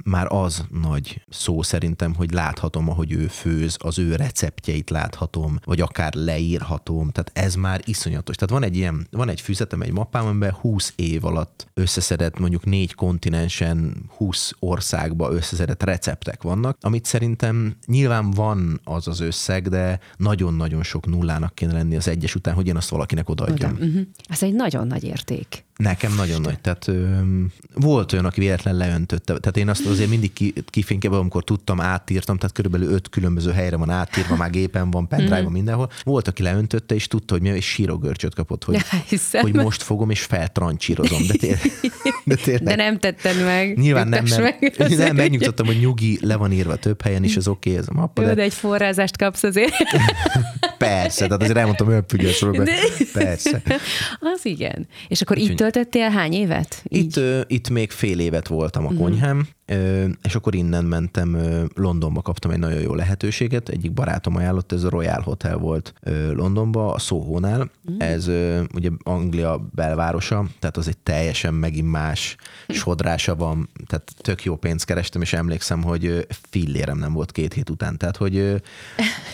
már 0.05 0.27
az 0.33 0.65
nagy 0.71 1.25
szó 1.29 1.63
szerintem, 1.63 2.15
hogy 2.15 2.33
láthatom, 2.47 2.89
ahogy 2.89 3.13
ő 3.13 3.27
főz, 3.27 3.77
az 3.79 3.99
ő 3.99 4.15
receptjeit 4.15 4.91
láthatom, 4.91 5.59
vagy 5.65 5.81
akár 5.81 6.15
leírhatom, 6.15 7.11
tehát 7.11 7.31
ez 7.35 7.55
már 7.55 7.81
iszonyatos. 7.85 8.37
Tehát 8.37 8.55
van 8.55 8.63
egy 8.63 8.77
ilyen, 8.77 9.07
van 9.11 9.29
egy 9.29 9.41
füzetem, 9.41 9.83
egy 9.83 9.93
mappám, 9.93 10.27
amiben 10.27 10.53
20 10.53 10.93
év 10.97 11.25
alatt 11.25 11.67
összeszedett 11.75 12.39
mondjuk 12.39 12.65
négy 12.65 12.95
kontinensen, 12.95 13.97
20 14.17 14.53
országba 14.59 15.33
összeszedett 15.33 15.83
receptek 15.83 16.43
vannak, 16.43 16.77
amit 16.81 17.05
szerintem 17.05 17.77
nyilván 17.87 18.31
van 18.31 18.81
az 18.85 19.09
az 19.09 19.21
összeg, 19.21 19.69
de 19.69 19.99
nagyon-nagyon 20.17 20.83
sok 20.83 21.07
nullának 21.07 21.55
kéne 21.55 21.73
lenni 21.73 21.97
az 21.97 22.09
egyes 22.09 22.35
után, 22.35 22.55
hogy 22.55 22.67
én 22.67 22.77
azt 22.77 22.89
valakinek 22.89 23.29
odaadjam. 23.29 23.73
Oda. 23.73 23.85
Uh-huh. 23.85 24.03
Ez 24.29 24.43
egy 24.43 24.55
nagyon 24.55 24.87
nagy 24.87 25.05
érték. 25.05 25.66
Nekem 25.77 26.15
nagyon 26.15 26.41
nagy. 26.41 26.61
Tehát 26.61 26.89
ö, 26.89 27.21
volt 27.75 28.13
olyan, 28.13 28.25
aki 28.25 28.41
véletlen 28.41 28.77
leöntötte. 28.77 29.39
Tehát 29.39 29.57
én 29.57 29.69
azt 29.69 29.87
azért 29.87 30.09
mindig 30.09 30.33
ki, 30.33 30.53
kifénykebe, 30.67 31.17
amikor 31.17 31.45
tudtam, 31.45 31.81
átírtam, 31.81 32.37
tehát 32.37 32.55
körülbelül 32.55 32.93
öt 32.93 33.09
különböző 33.09 33.53
helyre 33.53 33.77
van 33.77 33.91
átírva, 33.91 34.37
már 34.37 34.51
gépen 34.51 34.91
van, 34.91 35.09
pendrive 35.09 35.43
van 35.43 35.53
mindenhol. 35.53 35.91
Volt, 36.03 36.29
aki 36.29 36.43
leöntötte, 36.43 36.95
és 36.95 37.07
tudta, 37.07 37.35
hogy 37.35 37.43
mi, 37.43 37.49
és 37.49 37.65
sírogörcsöt 37.65 38.35
kapott, 38.35 38.65
hogy, 38.65 38.79
Hiszem. 39.09 39.43
hogy 39.43 39.55
most 39.55 39.83
fogom, 39.83 40.11
és 40.11 40.23
feltrancsírozom. 40.23 41.27
De, 41.27 41.35
tér, 41.35 41.59
de 42.25 42.35
tényleg. 42.35 42.63
De 42.63 42.75
nem 42.75 42.99
tetted 42.99 43.45
meg. 43.45 43.79
Nyilván 43.79 44.09
nem, 44.09 44.25
mert 44.25 44.61
meg 44.61 44.75
azért. 44.79 44.99
nem, 44.99 45.17
megnyugtattam, 45.17 45.67
hogy 45.67 45.79
nyugi, 45.79 46.19
le 46.23 46.37
van 46.37 46.53
írva 46.53 46.77
több 46.77 47.03
helyen 47.03 47.25
is, 47.25 47.37
az 47.37 47.49
oké, 47.49 47.71
okay, 47.71 47.83
ez 47.83 47.89
a 47.89 47.93
mappa, 47.93 48.23
Jó, 48.23 48.29
de 48.29 48.35
de 48.35 48.43
egy 48.43 48.55
forrázást 48.55 49.17
kapsz 49.17 49.43
azért. 49.43 49.75
persze, 50.87 51.27
tehát 51.27 51.43
azért 51.43 51.59
elmondtam 51.59 51.89
ölpügyes 51.91 52.41
De- 52.41 52.75
Persze. 53.13 53.63
Az 54.21 54.41
igen. 54.47 54.87
És 55.09 55.21
akkor 55.21 55.37
itt 55.37 55.43
Úgyhogy- 55.43 55.57
töltöttél 55.57 56.11
hány 56.11 56.33
évet? 56.33 56.83
Itt, 56.85 57.21
itt 57.47 57.69
még 57.69 57.91
fél 57.91 58.19
évet 58.21 58.49
voltam 58.49 58.85
Mhm. 58.85 58.95
a 58.95 58.99
konyhám, 59.03 59.39
ö, 59.39 59.43
és 60.23 60.35
akkor 60.35 60.55
innen 60.55 60.85
mentem 60.85 61.37
Londonba, 61.75 62.23
kaptam 62.23 62.51
egy 62.51 62.59
nagyon 62.59 62.81
jó 62.81 62.95
lehetőséget. 62.95 63.69
Egyik 63.69 63.93
barátom 63.93 64.37
ajánlott, 64.37 64.73
ez 64.73 64.85
a 64.85 64.91
Royal 64.91 65.21
Hotel 65.21 65.57
volt 65.57 65.95
Londonba, 66.33 66.93
a 66.93 66.99
Soho-nál. 66.99 67.71
Mhm. 67.83 68.01
Ez 68.01 68.29
ugye 68.75 68.91
Anglia 69.03 69.69
belvárosa, 69.75 70.47
tehát 70.59 70.77
az 70.77 70.89
egy 70.89 70.99
teljesen 70.99 71.55
megint 71.55 71.91
más 71.91 72.37
sodrása 72.69 73.35
van, 73.35 73.69
tehát 73.87 74.15
tök 74.17 74.45
jó 74.45 74.57
pénzt 74.57 74.85
kerestem, 74.85 75.23
és 75.23 75.33
emlékszem, 75.33 75.83
hogy 75.83 76.27
fillérem 76.51 76.99
nem 76.99 77.13
volt 77.13 77.33
két 77.33 77.53
hét 77.53 77.71
után. 77.71 77.99
Tehát, 77.99 78.17
hogy 78.17 78.35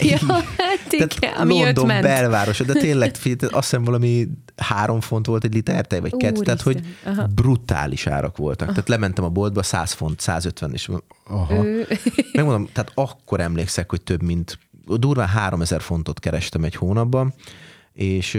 Ja, 0.00 0.18
hát 0.56 0.92
igen, 0.92 1.46
London 1.46 1.86
belvárosa, 1.86 2.64
de 2.64 2.72
tényleg 2.72 3.10
azt 3.50 3.70
hiszem 3.70 3.84
valami 3.84 4.28
három 4.56 5.00
font 5.00 5.26
volt 5.26 5.44
egy 5.44 5.54
liter 5.54 5.86
tej, 5.86 6.00
vagy 6.00 6.16
kettő, 6.16 6.40
tehát 6.40 6.60
hogy 6.60 6.80
aha. 7.04 7.26
brutális 7.26 8.06
árak 8.06 8.36
voltak. 8.36 8.68
Tehát 8.68 8.88
lementem 8.88 9.24
a 9.24 9.28
boltba, 9.28 9.62
100 9.62 9.92
font, 9.92 10.20
150, 10.20 10.72
és 10.72 10.90
aha. 11.24 11.62
Megmondom, 12.32 12.68
tehát 12.72 12.92
akkor 12.94 13.40
emlékszek, 13.40 13.90
hogy 13.90 14.02
több 14.02 14.22
mint, 14.22 14.58
durván 14.86 15.28
3000 15.28 15.80
fontot 15.80 16.20
kerestem 16.20 16.64
egy 16.64 16.74
hónapban, 16.74 17.34
és 17.92 18.38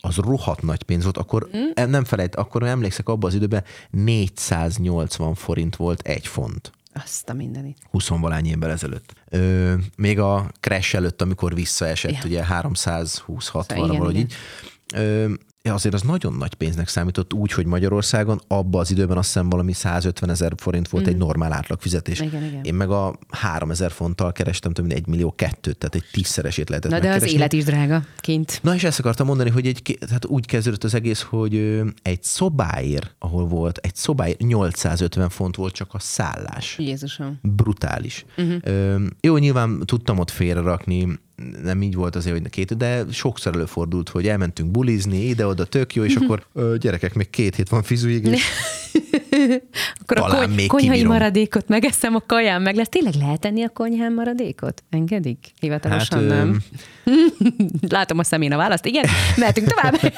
az 0.00 0.16
rohadt 0.16 0.62
nagy 0.62 0.82
pénz 0.82 1.02
volt, 1.02 1.16
akkor 1.16 1.48
mm. 1.56 1.90
nem 1.90 2.04
felejt, 2.04 2.36
akkor 2.36 2.62
emlékszek 2.62 3.08
abban 3.08 3.30
az 3.30 3.36
időben 3.36 3.64
480 3.90 5.34
forint 5.34 5.76
volt 5.76 6.00
egy 6.00 6.26
font. 6.26 6.72
Azt 6.94 7.28
a 7.28 7.32
mindenit. 7.32 7.78
20 7.90 8.08
valány 8.08 8.46
évvel 8.46 8.70
ezelőtt. 8.70 9.12
Ö, 9.28 9.74
még 9.96 10.18
a 10.18 10.50
crash 10.60 10.94
előtt, 10.94 11.22
amikor 11.22 11.54
visszaesett, 11.54 12.12
Ja. 12.12 12.20
ugye 12.24 12.44
320-60 12.50 13.64
igen, 13.68 13.78
valahogy 13.78 14.14
igen. 14.14 14.26
így. 14.26 14.34
Ö, 14.94 15.32
azért 15.70 15.94
az 15.94 16.02
nagyon 16.02 16.32
nagy 16.32 16.54
pénznek 16.54 16.88
számított 16.88 17.32
úgy, 17.32 17.52
hogy 17.52 17.66
Magyarországon 17.66 18.40
abban 18.48 18.80
az 18.80 18.90
időben 18.90 19.16
azt 19.16 19.26
hiszem 19.26 19.48
valami 19.48 19.72
150 19.72 20.30
ezer 20.30 20.52
forint 20.56 20.88
volt 20.88 21.06
egy 21.06 21.16
normál 21.16 21.52
átlagfizetés. 21.52 22.22
Mm. 22.22 22.26
Igen, 22.26 22.44
igen. 22.44 22.64
Én 22.64 22.74
meg 22.74 22.90
a 22.90 23.18
3000 23.30 23.90
fonttal 23.90 24.32
kerestem 24.32 24.72
több 24.72 24.84
mint 24.86 24.98
egy 24.98 25.06
millió 25.06 25.32
kettőt, 25.36 25.78
tehát 25.78 25.94
egy 25.94 26.04
tízszeresét 26.12 26.68
lehetett 26.68 26.90
Na 26.90 26.98
de 26.98 27.06
az 27.06 27.10
megkeresni. 27.12 27.38
élet 27.38 27.52
is 27.52 27.64
drága 27.64 28.02
kint. 28.18 28.58
Na 28.62 28.74
és 28.74 28.84
ezt 28.84 28.98
akartam 28.98 29.26
mondani, 29.26 29.50
hogy 29.50 29.66
egy, 29.66 29.96
tehát 30.00 30.24
úgy 30.26 30.46
kezdődött 30.46 30.84
az 30.84 30.94
egész, 30.94 31.20
hogy 31.20 31.82
egy 32.02 32.22
szobáért, 32.22 33.14
ahol 33.18 33.46
volt, 33.46 33.78
egy 33.78 33.94
szobáért 33.96 34.38
850 34.40 35.28
font 35.28 35.56
volt 35.56 35.74
csak 35.74 35.94
a 35.94 35.98
szállás 35.98 36.78
Jézusom. 36.78 37.38
brutális. 37.42 38.24
Uh-huh. 38.36 38.56
Ö, 38.62 39.04
jó, 39.20 39.36
nyilván 39.36 39.80
tudtam 39.84 40.18
ott 40.18 40.30
félrerakni, 40.30 41.18
nem 41.62 41.82
így 41.82 41.94
volt 41.94 42.16
azért, 42.16 42.38
hogy 42.38 42.50
két, 42.50 42.76
de 42.76 43.04
sokszor 43.10 43.54
előfordult, 43.54 44.08
hogy 44.08 44.28
elmentünk 44.28 44.70
bulizni, 44.70 45.28
ide-oda, 45.28 45.64
tök 45.64 45.94
jó, 45.94 46.04
és 46.04 46.14
akkor 46.14 46.46
ö, 46.52 46.74
gyerekek, 46.78 47.14
még 47.14 47.30
két 47.30 47.56
hét 47.56 47.68
van 47.68 47.82
fizuig, 47.82 48.26
és 48.26 48.42
Akkor 50.00 50.16
Talán 50.16 50.30
a 50.30 50.38
kony- 50.38 50.54
még 50.54 50.68
konyhai 50.68 50.90
kibírom. 50.90 51.12
maradékot 51.12 51.68
megeszem, 51.68 52.14
a 52.14 52.20
kaján 52.26 52.62
meg 52.62 52.74
lesz. 52.74 52.88
Tényleg 52.88 53.14
lehet 53.14 53.44
enni 53.44 53.62
a 53.62 53.68
konyhán 53.68 54.12
maradékot? 54.12 54.82
Engedik? 54.90 55.52
Hivatalosan 55.60 56.18
Hát, 56.18 56.28
nem. 56.28 56.60
Látom 57.88 58.18
a 58.18 58.24
szemén 58.24 58.52
a 58.52 58.56
választ. 58.56 58.86
Igen, 58.86 59.04
mehetünk 59.36 59.66
tovább. 59.66 60.12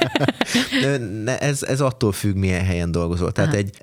Ez, 1.41 1.63
ez 1.63 1.81
attól 1.81 2.13
függ, 2.13 2.37
milyen 2.37 2.65
helyen 2.65 2.91
dolgozol. 2.91 3.33
Tehát 3.33 3.51
Aha. 3.51 3.59
egy, 3.59 3.77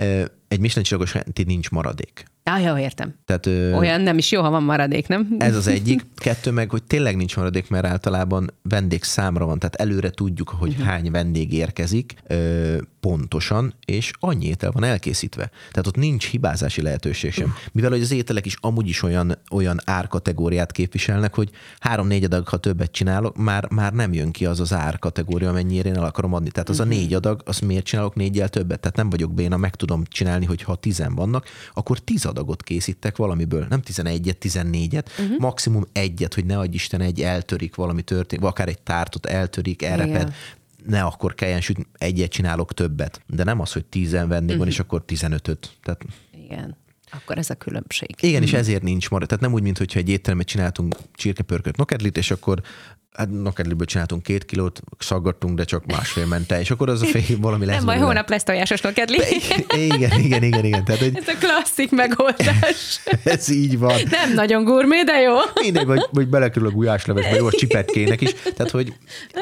egy 0.48 0.60
Michelin 0.60 0.84
csillagos 0.84 1.12
helyen 1.12 1.34
nincs 1.46 1.70
maradék. 1.70 2.26
Ah, 2.44 2.64
jó, 2.64 2.78
értem. 2.78 3.14
Tehát 3.26 3.46
ö, 3.46 3.74
Olyan 3.74 4.02
nem 4.02 4.18
is 4.18 4.32
jó, 4.32 4.42
ha 4.42 4.50
van 4.50 4.64
maradék, 4.64 5.08
nem? 5.08 5.36
Ez 5.40 5.56
az 5.56 5.68
egyik. 5.68 6.06
Kettő 6.16 6.52
meg, 6.52 6.70
hogy 6.70 6.84
tényleg 6.84 7.16
nincs 7.16 7.36
maradék, 7.36 7.70
mert 7.70 7.86
általában 7.86 8.54
vendég 8.62 9.04
számra 9.04 9.46
van, 9.46 9.60
tehát 9.60 9.76
előre 9.76 10.10
tudjuk, 10.10 10.50
hogy 10.50 10.70
uh-huh. 10.70 10.86
hány 10.86 11.12
vendég 11.12 11.54
érkezik 11.54 12.14
ö, 12.28 12.78
pontosan, 13.00 13.74
és 13.86 14.12
annyi 14.20 14.46
étel 14.46 14.72
van 14.72 14.84
elkészítve. 15.02 15.50
Tehát 15.72 15.88
ott 15.88 15.96
nincs 15.96 16.30
hibázási 16.30 16.82
lehetőség 16.82 17.34
sem. 17.34 17.54
Mivel 17.72 17.90
hogy 17.90 18.02
az 18.02 18.12
ételek 18.12 18.46
is 18.46 18.58
amúgy 18.60 18.88
is 18.88 19.04
olyan, 19.04 19.38
olyan 19.52 19.80
árkategóriát 19.86 20.72
képviselnek, 20.72 21.36
hogy 21.36 21.50
három-négy 21.80 22.24
adag, 22.24 22.48
ha 22.48 22.58
többet 22.58 22.92
csinálok, 22.92 23.38
már, 23.38 23.68
már 23.70 23.94
nem 23.94 24.14
jön 24.14 24.32
ki 24.32 24.46
az 24.46 24.60
az 24.60 24.74
árkategória, 24.74 25.50
amennyire 25.50 25.90
én 25.90 25.96
el 25.96 26.04
akarom 26.04 26.34
adni. 26.34 26.52
Tehát 26.52 26.70
az 26.70 26.80
a 26.80 26.84
négy 26.84 27.14
adag, 27.14 27.42
az 27.46 27.60
miért 27.60 27.86
csinálok 27.86 28.16
négyel 28.16 28.50
többet? 28.50 28.80
Tehát 28.80 28.98
nem 28.98 29.10
vagyok 29.10 29.34
béna, 29.34 29.58
meg 29.58 29.76
tudom 29.76 30.04
csinálni, 30.08 30.46
hogy 30.46 30.62
ha 30.62 30.76
tizen 30.76 31.16
vannak, 31.16 31.46
akkor 31.74 32.00
tíz 32.00 32.26
adagot 32.26 32.64
készítek 32.64 33.18
valamiből. 33.18 33.66
Nem 33.70 33.82
tizenegyet, 33.82 34.38
tizennégyet, 34.38 35.10
uh-huh. 35.20 35.38
maximum 35.38 35.86
egyet, 35.92 36.34
hogy 36.34 36.46
ne 36.46 36.58
adj 36.58 36.76
Isten, 36.76 37.02
egy 37.02 37.22
eltörik, 37.22 37.76
valami 37.76 38.02
történik, 38.02 38.44
vagy 38.44 38.54
akár 38.54 38.68
egy 38.68 38.82
tártot 38.82 39.26
eltörik, 39.26 39.82
elreped, 39.82 40.16
Igen. 40.16 40.34
Ne 40.86 41.04
akkor 41.04 41.34
kelljen 41.36 41.62
sütni, 41.62 41.86
egyet 41.94 42.32
csinálok 42.32 42.74
többet. 42.74 43.22
De 43.28 43.44
nem 43.44 43.60
az, 43.60 43.72
hogy 43.72 43.86
tízen 43.86 44.28
vendég 44.28 44.58
van, 44.58 44.68
és 44.68 44.80
akkor 44.80 45.06
tizenötöt. 45.06 45.78
Tehát 45.84 46.06
Igen. 46.46 46.78
Akkor 47.12 47.38
ez 47.38 47.50
a 47.50 47.56
különbség. 47.56 48.10
igen, 48.20 48.42
és 48.42 48.54
ezért 48.54 48.84
nincs 48.84 49.10
marad. 49.10 49.28
Tehát 49.28 49.44
nem 49.44 49.54
úgy, 49.54 49.62
mint 49.62 49.78
hogyha 49.78 50.00
egy 50.00 50.10
éttermet 50.10 50.48
csináltunk 50.48 50.96
csirkepörkölt 51.14 51.78
nokedlit, 51.78 52.18
és 52.18 52.32
akkor 52.32 52.62
hát 53.14 53.30
nokedliből 53.30 53.86
csináltunk 53.86 54.24
két 54.24 54.46
kilót, 54.46 54.82
szaggattunk, 55.00 55.58
de 55.58 55.64
csak 55.64 55.86
másfél 55.86 56.26
ment 56.26 56.52
el, 56.52 56.60
és 56.60 56.72
akkor 56.72 56.90
az 56.90 57.02
a 57.02 57.06
fél 57.06 57.38
valami 57.48 57.66
lesz. 57.66 57.76
Nem 57.76 57.86
baj, 57.86 57.98
hónap 57.98 58.30
lesz 58.30 58.44
tojásos 58.44 58.82
nokedli. 58.82 59.18
Igen, 59.76 60.20
igen, 60.20 60.44
igen, 60.44 60.66
igen. 60.66 60.86
Tehát, 60.86 61.02
hogy 61.02 61.16
Ez 61.16 61.28
a 61.28 61.38
klasszik 61.40 61.92
megoldás. 61.92 63.02
ez 63.24 63.50
így 63.50 63.80
van. 63.80 64.02
Nem 64.10 64.34
nagyon 64.34 64.64
gurmé, 64.64 65.02
de 65.02 65.20
jó. 65.20 65.36
Mindegy, 65.62 65.86
vagy, 65.86 66.06
vagy 66.12 66.28
belekerül 66.28 66.68
a 66.68 66.72
gulyáslevesbe, 66.72 67.36
jó 67.36 67.46
a 67.46 67.52
csipetkének 67.52 68.22
is. 68.22 68.34
Tehát, 68.56 68.72
hogy, 68.72 68.94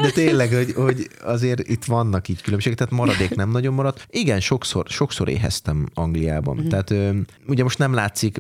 de 0.02 0.10
tényleg, 0.10 0.54
hogy, 0.54 0.74
hogy 0.74 1.08
azért 1.22 1.68
itt 1.68 1.86
vannak 1.86 2.28
így 2.28 2.42
különbségek, 2.42 2.78
tehát 2.78 2.94
maradék 2.94 3.36
nem 3.36 3.50
nagyon 3.50 3.74
maradt. 3.74 4.08
Igen, 4.10 4.40
sokszor, 4.40 4.86
sokszor 4.88 5.30
éheztem 5.30 5.90
Angliában. 5.94 6.62
Mm. 6.62 6.68
Tehát 6.68 6.94
ugye 7.48 7.64
most 7.64 7.78
nem 7.78 7.94
látszik, 7.94 8.40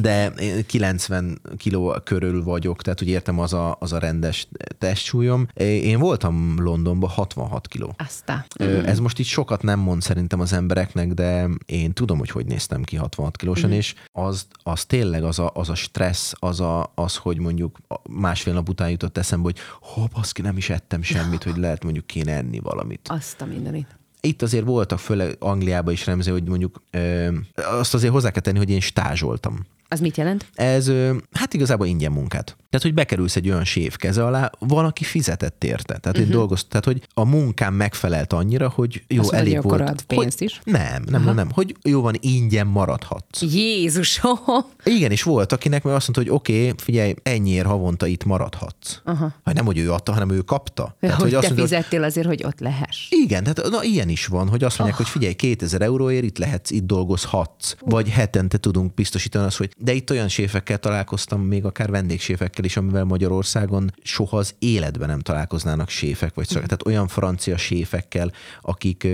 de 0.00 0.26
én 0.26 0.66
90 0.66 1.40
kiló 1.56 1.96
körül 2.04 2.42
vagyok, 2.44 2.82
tehát 2.82 3.02
úgy 3.02 3.08
értem 3.08 3.38
az 3.38 3.52
a, 3.52 3.76
az 3.80 3.92
a 3.92 3.98
rendes 3.98 4.46
testsúlyom. 4.78 5.46
Én 5.54 5.98
voltam 5.98 6.54
Londonban 6.62 7.10
66 7.10 7.68
kiló. 7.68 7.94
Aztán. 7.98 8.44
Ö, 8.58 8.84
Ez 8.84 8.98
most 8.98 9.18
így 9.18 9.26
sokat 9.26 9.62
nem 9.62 9.78
mond 9.78 10.02
szerintem 10.02 10.40
az 10.40 10.52
embereknek, 10.52 11.12
de 11.12 11.48
én 11.66 11.92
tudom, 11.92 12.18
hogy 12.18 12.30
hogy 12.30 12.46
néztem 12.46 12.82
ki 12.82 12.96
66 12.96 13.36
kilósan, 13.36 13.64
Mhm. 13.68 13.74
mm. 13.74 13.78
és 13.78 13.94
az, 14.12 14.46
az 14.62 14.84
tényleg 14.84 15.24
az 15.24 15.38
a, 15.38 15.50
az 15.54 15.68
a 15.68 15.74
stressz, 15.74 16.32
az, 16.38 16.60
a, 16.60 16.92
az, 16.94 17.16
hogy 17.16 17.38
mondjuk 17.38 17.78
másfél 18.10 18.52
nap 18.52 18.68
után 18.68 18.90
jutott 18.90 19.18
eszembe, 19.18 19.44
hogy 19.44 19.58
ho, 19.80 20.04
baszki, 20.12 20.42
nem 20.42 20.56
is 20.56 20.70
ettem 20.70 21.02
semmit, 21.02 21.42
hogy 21.42 21.56
lehet 21.56 21.84
mondjuk 21.84 22.06
kéne 22.06 22.36
enni 22.36 22.58
valamit. 22.58 23.08
Azt 23.10 23.40
a 23.40 23.44
mindenit. 23.44 23.96
Itt 24.20 24.42
azért 24.42 24.64
voltak, 24.64 24.98
főleg 24.98 25.36
Angliában 25.38 25.92
is 25.92 26.06
remző, 26.06 26.32
hogy 26.32 26.44
mondjuk 26.48 26.82
ö, 26.90 27.28
azt 27.54 27.94
azért 27.94 28.12
hozzá 28.12 28.30
kell 28.30 28.42
tenni, 28.42 28.58
hogy 28.58 28.70
én 28.70 28.80
stázsoltam. 28.80 29.58
Az 29.92 30.00
mit 30.00 30.16
jelent? 30.16 30.46
Ez 30.54 30.90
hát 31.32 31.54
igazából 31.54 31.86
ingyen 31.86 32.12
munkát. 32.12 32.56
Tehát, 32.72 32.86
hogy 32.86 32.94
bekerülsz 32.94 33.36
egy 33.36 33.48
olyan 33.48 33.64
sév 33.64 33.96
keze 33.96 34.24
alá, 34.24 34.50
valaki 34.58 35.04
fizetett 35.04 35.64
érte. 35.64 35.98
Tehát, 35.98 36.06
uh-huh. 36.06 36.22
én 36.22 36.30
dolgozt, 36.30 36.68
tehát, 36.68 36.84
hogy 36.84 37.02
a 37.14 37.24
munkám 37.24 37.74
megfelelt 37.74 38.32
annyira, 38.32 38.68
hogy 38.68 39.02
jó, 39.08 39.20
Azt 39.20 39.32
elég 39.32 39.56
hogy 39.56 39.64
akkor 39.64 39.78
volt. 39.78 40.02
pénzt 40.02 40.38
hogy, 40.38 40.46
is? 40.46 40.60
Nem, 40.64 41.02
nem, 41.06 41.24
nem, 41.24 41.34
nem, 41.34 41.50
hogy 41.50 41.76
jó 41.82 42.00
van, 42.00 42.14
ingyen 42.20 42.66
maradhatsz. 42.66 43.42
Jézusom! 43.42 44.38
Igen, 44.84 45.10
és 45.10 45.22
volt, 45.22 45.52
akinek 45.52 45.82
meg 45.82 45.94
azt 45.94 46.08
mondta, 46.08 46.30
hogy 46.30 46.40
oké, 46.40 46.62
okay, 46.62 46.72
figyelj, 46.76 47.14
ennyiért 47.22 47.66
havonta 47.66 48.06
itt 48.06 48.24
maradhatsz. 48.24 49.00
Aha. 49.04 49.34
Hát 49.44 49.54
nem, 49.54 49.64
hogy 49.64 49.78
ő 49.78 49.92
adta, 49.92 50.12
hanem 50.12 50.30
ő 50.30 50.40
kapta. 50.40 50.96
Tehát, 51.00 51.20
hogy 51.20 51.30
te 51.30 51.36
azt 51.36 51.46
mondta, 51.46 51.62
hogy 51.62 51.70
fizettél 51.70 52.02
azért, 52.02 52.26
hogy 52.26 52.44
ott 52.44 52.60
lehess. 52.60 53.06
igen, 53.10 53.42
tehát 53.42 53.70
na, 53.70 53.82
ilyen 53.82 54.08
is 54.08 54.26
van, 54.26 54.48
hogy 54.48 54.64
azt 54.64 54.78
mondják, 54.78 55.00
oh. 55.00 55.06
hogy 55.06 55.14
figyelj, 55.14 55.34
2000 55.34 55.82
euróért 55.82 56.24
itt 56.24 56.38
lehetsz, 56.38 56.70
itt 56.70 56.86
dolgozhatsz, 56.86 57.74
vagy 57.80 58.08
hetente 58.08 58.58
tudunk 58.58 58.94
biztosítani 58.94 59.46
azt, 59.46 59.56
hogy 59.56 59.70
de 59.82 59.92
itt 59.92 60.10
olyan 60.10 60.28
séfekkel 60.28 60.78
találkoztam, 60.78 61.40
még 61.40 61.64
akár 61.64 61.90
vendégséfekkel 61.90 62.64
is, 62.64 62.76
amivel 62.76 63.04
Magyarországon 63.04 63.94
soha 64.02 64.36
az 64.36 64.54
életben 64.58 65.08
nem 65.08 65.20
találkoznának 65.20 65.88
séfek, 65.88 66.34
vagy 66.34 66.48
szak, 66.48 66.62
tehát 66.62 66.86
olyan 66.86 67.08
francia 67.08 67.56
séfekkel, 67.56 68.32
akik 68.60 69.06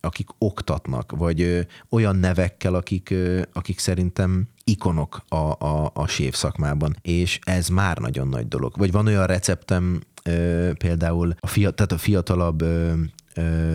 akik 0.00 0.28
oktatnak, 0.38 1.12
vagy 1.16 1.66
olyan 1.88 2.16
nevekkel, 2.16 2.74
akik, 2.74 3.14
akik 3.52 3.78
szerintem 3.78 4.48
ikonok 4.64 5.24
a, 5.28 5.66
a, 5.66 5.90
a 5.94 6.06
séf 6.06 6.34
szakmában, 6.34 6.96
és 7.02 7.38
ez 7.42 7.68
már 7.68 7.98
nagyon 7.98 8.28
nagy 8.28 8.48
dolog. 8.48 8.72
Vagy 8.76 8.92
van 8.92 9.06
olyan 9.06 9.26
receptem, 9.26 10.00
például 10.78 11.34
a, 11.40 11.46
fiat, 11.46 11.74
tehát 11.74 11.92
a 11.92 11.98
fiatalabb 11.98 12.64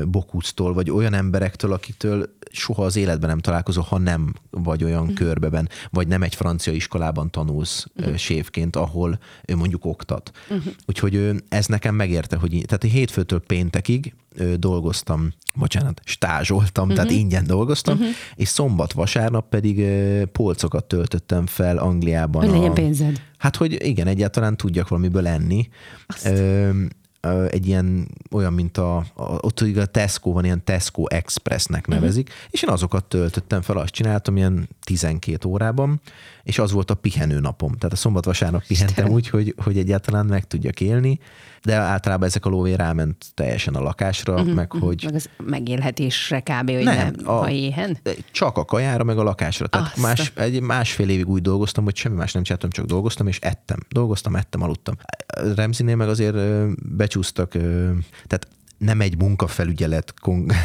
bokuctól, 0.08 0.74
vagy 0.74 0.90
olyan 0.90 1.14
emberektől, 1.14 1.74
akiktől 1.74 2.30
soha 2.52 2.84
az 2.84 2.96
életben 2.96 3.30
nem 3.30 3.40
találkozol, 3.40 3.84
ha 3.84 3.98
nem 3.98 4.34
vagy 4.50 4.84
olyan 4.84 5.04
mm. 5.04 5.14
körbeben, 5.14 5.70
vagy 5.90 6.08
nem 6.08 6.24
egy 6.24 6.36
francia 6.36 6.74
iskolában 6.74 7.32
tanulsz 7.32 7.88
mm. 8.08 8.14
sévként, 8.14 8.76
ahol 8.76 9.20
ő 9.46 9.56
mondjuk 9.56 9.86
oktat. 9.86 10.32
Mm. 10.54 10.58
Úgyhogy 10.86 11.44
ez 11.50 11.66
nekem 11.66 11.96
megérte, 11.96 12.36
hogy 12.36 12.54
így, 12.54 12.66
tehát 12.66 12.96
hétfőtől 12.96 13.40
péntekig 13.40 14.14
dolgoztam, 14.58 15.34
bocsánat, 15.54 16.02
stázsoltam, 16.06 16.86
mm-hmm. 16.86 16.96
tehát 16.96 17.12
ingyen 17.12 17.48
dolgoztam, 17.48 17.98
mm-hmm. 17.98 18.10
és 18.36 18.48
szombat-vasárnap 18.48 19.50
pedig 19.50 19.86
polcokat 20.32 20.86
töltöttem 20.86 21.46
fel 21.46 21.78
Angliában. 21.78 22.44
Hogy 22.44 22.58
legyen 22.58 22.74
pénzed. 22.74 23.22
Hát, 23.38 23.56
hogy 23.56 23.86
igen, 23.86 24.08
egyáltalán 24.08 24.58
tudjak 24.58 24.88
valamiből 24.88 25.28
enni. 25.28 25.70
Ö, 26.24 26.30
ö, 26.30 26.72
egy 27.50 27.68
ilyen, 27.68 28.08
olyan, 28.32 28.54
mint 28.54 28.78
a, 28.78 28.98
a 28.98 29.24
ott 29.24 29.60
a 29.60 29.86
Tesco 29.86 30.32
van, 30.32 30.44
ilyen 30.44 30.64
Tesco 30.64 31.06
Expressnek 31.06 31.88
nevezik, 31.88 32.28
uh-huh. 32.28 32.48
és 32.52 32.62
én 32.62 32.70
azokat 32.70 33.06
töltöttem 33.06 33.62
fel, 33.62 33.78
azt 33.78 33.94
csináltam 33.94 34.38
ilyen 34.38 34.70
12 34.84 35.48
órában, 35.48 36.02
és 36.44 36.60
az 36.60 36.72
volt 36.72 36.92
a 36.92 36.96
pihenő 36.96 37.40
napom. 37.40 37.72
Tehát 37.72 37.94
a 37.94 37.96
szombat-vasárnap 37.96 38.64
pihentem 38.68 39.10
úgy, 39.10 39.30
hogy, 39.30 39.56
hogy 39.64 39.78
egyáltalán 39.78 40.26
meg 40.26 40.48
tudjak 40.48 40.82
élni, 40.82 41.20
de 41.64 41.76
általában 41.76 42.28
ezek 42.28 42.46
a 42.46 42.50
lóvé 42.50 42.74
ráment 42.74 43.26
teljesen 43.34 43.76
a 43.76 43.82
lakásra, 43.82 44.34
uh-huh, 44.34 44.54
meg 44.54 44.74
uh-huh. 44.74 44.88
hogy 44.88 45.04
Meg 45.04 45.16
az 45.16 45.30
megélhetésre 45.46 46.40
kb. 46.40 46.72
hogy 46.72 46.84
Nem, 46.84 46.96
nem, 46.96 47.14
a- 47.24 47.32
ha 47.32 47.50
éhen. 47.50 47.98
csak 48.32 48.58
a 48.58 48.66
kajára, 48.66 49.04
meg 49.04 49.18
a 49.18 49.24
lakásra. 49.24 49.68
Tehát 49.68 49.88
Azt 49.88 50.02
más, 50.02 50.32
egy 50.36 50.62
másfél 50.62 51.10
évig 51.10 51.30
úgy 51.30 51.42
dolgoztam, 51.42 51.84
hogy 51.84 51.96
semmi 51.96 52.16
más 52.16 52.32
nem 52.32 52.44
csináltam, 52.44 52.70
csak 52.70 52.86
dolgoztam, 52.86 53.28
és 53.28 53.40
ettem. 53.40 53.78
Dolgoztam, 53.90 54.36
ettem, 54.36 54.62
aludtam. 54.62 54.96
Remzinél 55.56 55.96
meg 55.96 56.08
azért 56.08 56.36
ö, 56.36 56.72
becsúsztak, 57.14 57.50
tehát 58.28 58.48
nem 58.78 59.02
egy 59.02 59.18
munkafelügyelet 59.18 60.14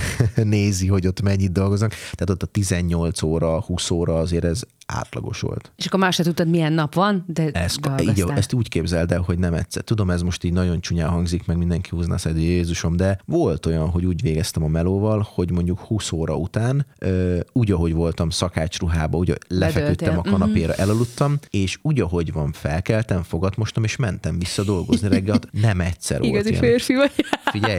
nézi, 0.42 0.86
hogy 0.86 1.06
ott 1.06 1.20
mennyit 1.20 1.52
dolgoznak, 1.52 1.90
tehát 1.90 2.30
ott 2.30 2.42
a 2.42 2.46
18 2.46 3.22
óra, 3.22 3.60
20 3.60 3.90
óra 3.90 4.18
azért 4.18 4.44
ez 4.44 4.62
átlagos 4.92 5.40
volt. 5.40 5.72
És 5.76 5.86
akkor 5.86 6.00
már 6.00 6.12
se 6.12 6.22
tudtad, 6.22 6.48
milyen 6.48 6.72
nap 6.72 6.94
van, 6.94 7.24
de 7.26 7.50
Ez, 7.50 7.76
így, 8.00 8.24
ezt 8.34 8.52
úgy 8.52 8.68
képzeld 8.68 9.12
el, 9.12 9.20
hogy 9.20 9.38
nem 9.38 9.54
egyszer. 9.54 9.82
Tudom, 9.82 10.10
ez 10.10 10.22
most 10.22 10.44
így 10.44 10.52
nagyon 10.52 10.80
csúnyán 10.80 11.08
hangzik, 11.08 11.46
meg 11.46 11.56
mindenki 11.56 11.88
húzná 11.92 12.14
a 12.14 12.28
hogy 12.28 12.42
Jézusom, 12.42 12.96
de 12.96 13.18
volt 13.24 13.66
olyan, 13.66 13.88
hogy 13.90 14.04
úgy 14.04 14.22
végeztem 14.22 14.62
a 14.62 14.68
melóval, 14.68 15.26
hogy 15.34 15.50
mondjuk 15.50 15.78
20 15.80 16.12
óra 16.12 16.36
után, 16.36 16.86
ö, 16.98 17.38
úgy, 17.52 17.70
ahogy 17.72 17.92
voltam 17.92 18.30
szakácsruhába, 18.30 19.18
úgy 19.18 19.38
lefeküdtem 19.48 20.08
a 20.08 20.10
Bedöltél. 20.10 20.32
kanapéra, 20.32 20.74
elaludtam, 20.74 21.38
és 21.50 21.78
úgy, 21.82 22.00
ahogy 22.00 22.32
van, 22.32 22.52
felkeltem, 22.52 23.22
fogat 23.22 23.56
mostam, 23.56 23.84
és 23.84 23.96
mentem 23.96 24.38
vissza 24.38 24.62
dolgozni 24.62 25.08
reggel. 25.08 25.38
Nem 25.50 25.80
egyszer 25.80 26.18
volt 26.20 26.30
Igazi 26.32 26.48
ilyen. 26.48 26.60
férfi 26.62 26.94
vagy. 26.94 27.12
Figyelj, 27.44 27.78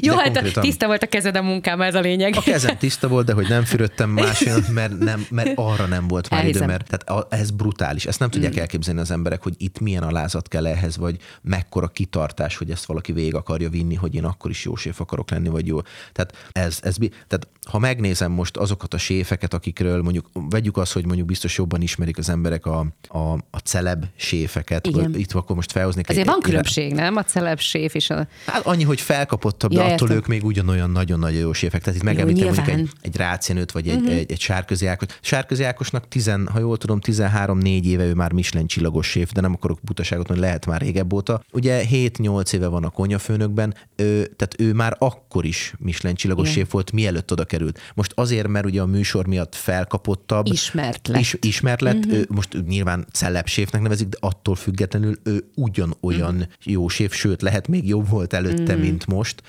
Jó, 0.00 0.14
hát 0.14 0.32
konkrétan- 0.32 0.62
tiszta 0.62 0.86
volt 0.86 1.02
a 1.02 1.06
kezed 1.06 1.36
a 1.36 1.42
munkám, 1.42 1.80
ez 1.80 1.94
a 1.94 2.00
lényeg. 2.00 2.34
a 2.36 2.40
kezem 2.40 2.76
tiszta 2.78 3.08
volt, 3.08 3.26
de 3.26 3.32
hogy 3.32 3.48
nem 3.48 3.64
fürödtem 3.64 4.10
másfél, 4.10 4.56
mert, 4.72 4.98
nem, 4.98 5.26
mert 5.30 5.50
arra 5.54 5.86
nem 5.86 6.05
volt 6.08 6.30
már 6.30 6.40
idő, 6.40 6.48
Elhiszem. 6.48 6.68
mert 6.68 6.86
tehát 6.88 7.24
a- 7.24 7.34
ez 7.34 7.50
brutális. 7.50 8.06
Ezt 8.06 8.18
nem 8.18 8.30
tudják 8.30 8.56
elképzelni 8.56 9.00
az 9.00 9.10
emberek, 9.10 9.42
hogy 9.42 9.54
itt 9.58 9.80
milyen 9.80 10.02
alázat 10.02 10.48
kell 10.48 10.66
ehhez, 10.66 10.96
vagy 10.96 11.18
mekkora 11.42 11.88
kitartás, 11.88 12.56
hogy 12.56 12.70
ezt 12.70 12.84
valaki 12.84 13.12
végig 13.12 13.34
akarja 13.34 13.70
vinni, 13.70 13.94
hogy 13.94 14.14
én 14.14 14.24
akkor 14.24 14.50
is 14.50 14.64
jó 14.64 14.74
séf 14.76 15.00
akarok 15.00 15.30
lenni, 15.30 15.48
vagy 15.48 15.66
jó. 15.66 15.80
Tehát, 16.12 16.48
ez, 16.52 16.78
ez, 16.82 16.96
tehát 17.10 17.48
ha 17.70 17.78
megnézem 17.78 18.32
most 18.32 18.56
azokat 18.56 18.94
a 18.94 18.98
séfeket, 18.98 19.54
akikről 19.54 20.02
mondjuk, 20.02 20.30
vegyük 20.32 20.76
azt, 20.76 20.92
hogy 20.92 21.06
mondjuk 21.06 21.26
biztos 21.26 21.56
jobban 21.56 21.82
ismerik 21.82 22.18
az 22.18 22.28
emberek 22.28 22.66
a, 22.66 22.86
a, 23.08 23.18
a 23.50 23.58
celeb 23.64 24.04
séfeket, 24.16 24.86
Igen. 24.86 25.14
itt 25.14 25.32
akkor 25.32 25.56
most 25.56 25.72
felhoznék 25.72 26.08
Azért 26.08 26.26
egy, 26.26 26.32
van 26.32 26.40
különbség, 26.40 26.92
nem? 26.92 27.16
A 27.16 27.22
celeb 27.22 27.58
séf 27.58 27.94
és 27.94 28.10
a... 28.10 28.26
Hát 28.46 28.66
annyi, 28.66 28.84
hogy 28.84 29.00
felkapottabb, 29.00 29.70
de 29.70 29.76
Ja, 29.76 29.84
attól 29.84 30.08
értem. 30.08 30.16
ők 30.16 30.26
még 30.26 30.44
ugyanolyan 30.44 30.90
nagyon-nagyon 30.90 31.40
jó 31.40 31.52
séfek. 31.52 31.82
Tehát 31.82 31.98
itt 31.98 32.04
megemlítem 32.04 32.46
mondjuk 32.46 32.68
egy, 32.68 32.88
egy 33.00 33.16
rácienőt, 33.16 33.72
vagy 33.72 33.88
egy, 33.88 33.96
uh-huh. 33.96 34.12
egy, 34.12 34.30
egy 34.30 34.40
Sárközi 34.40 34.86
Ákos. 34.86 35.08
Sárközi 35.20 35.64
Ákosnak, 35.64 36.08
tizen, 36.08 36.48
ha 36.52 36.58
jól 36.58 36.76
tudom, 36.76 36.98
13-4 37.02 37.84
éve 37.84 38.04
ő 38.04 38.14
már 38.14 38.32
Michelin 38.32 38.66
csillagos 38.66 39.06
séf, 39.06 39.32
de 39.32 39.40
nem 39.40 39.52
akarok 39.52 39.78
butaságot, 39.82 40.28
hogy 40.28 40.38
lehet 40.38 40.66
már 40.66 40.80
régebb 40.80 41.12
óta. 41.12 41.42
Ugye 41.52 41.84
7-8 41.90 42.52
éve 42.52 42.66
van 42.66 42.84
a 42.84 42.90
konyafőnökben, 42.90 43.74
ő, 43.96 44.26
tehát 44.26 44.54
ő 44.58 44.72
már 44.72 44.96
akkor 44.98 45.44
is 45.44 45.74
Michelin 45.78 46.16
csillagos 46.16 46.48
Igen. 46.48 46.58
séf 46.58 46.70
volt, 46.70 46.92
mielőtt 46.92 47.32
oda 47.32 47.44
került. 47.56 47.80
Most 47.94 48.12
azért, 48.14 48.48
mert 48.48 48.66
ugye 48.66 48.80
a 48.80 48.86
műsor 48.86 49.26
miatt 49.26 49.54
felkapottabb, 49.54 50.46
Ismert 50.46 51.08
lett. 51.08 51.20
is, 51.20 51.36
ismert 51.40 51.80
lett, 51.80 52.04
uh-huh. 52.04 52.14
ő 52.14 52.26
most 52.28 52.66
nyilván 52.66 53.06
celebséfnek 53.12 53.82
nevezik, 53.82 54.08
de 54.08 54.16
attól 54.20 54.54
függetlenül 54.54 55.18
ő 55.22 55.50
ugyanolyan 55.54 56.34
uh-huh. 56.34 56.48
jó 56.64 56.88
séf, 56.88 57.14
sőt, 57.14 57.42
lehet 57.42 57.68
még 57.68 57.88
jobb 57.88 58.08
volt 58.08 58.32
előtte, 58.32 58.62
uh-huh. 58.62 58.80
mint 58.80 59.06
most. 59.06 59.42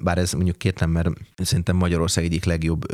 Bár 0.00 0.18
ez 0.18 0.32
mondjuk 0.32 0.58
kétlem, 0.58 0.90
mert 0.90 1.08
szerintem 1.36 1.76
Magyarország 1.76 2.24
egyik 2.24 2.44
legjobb 2.44 2.86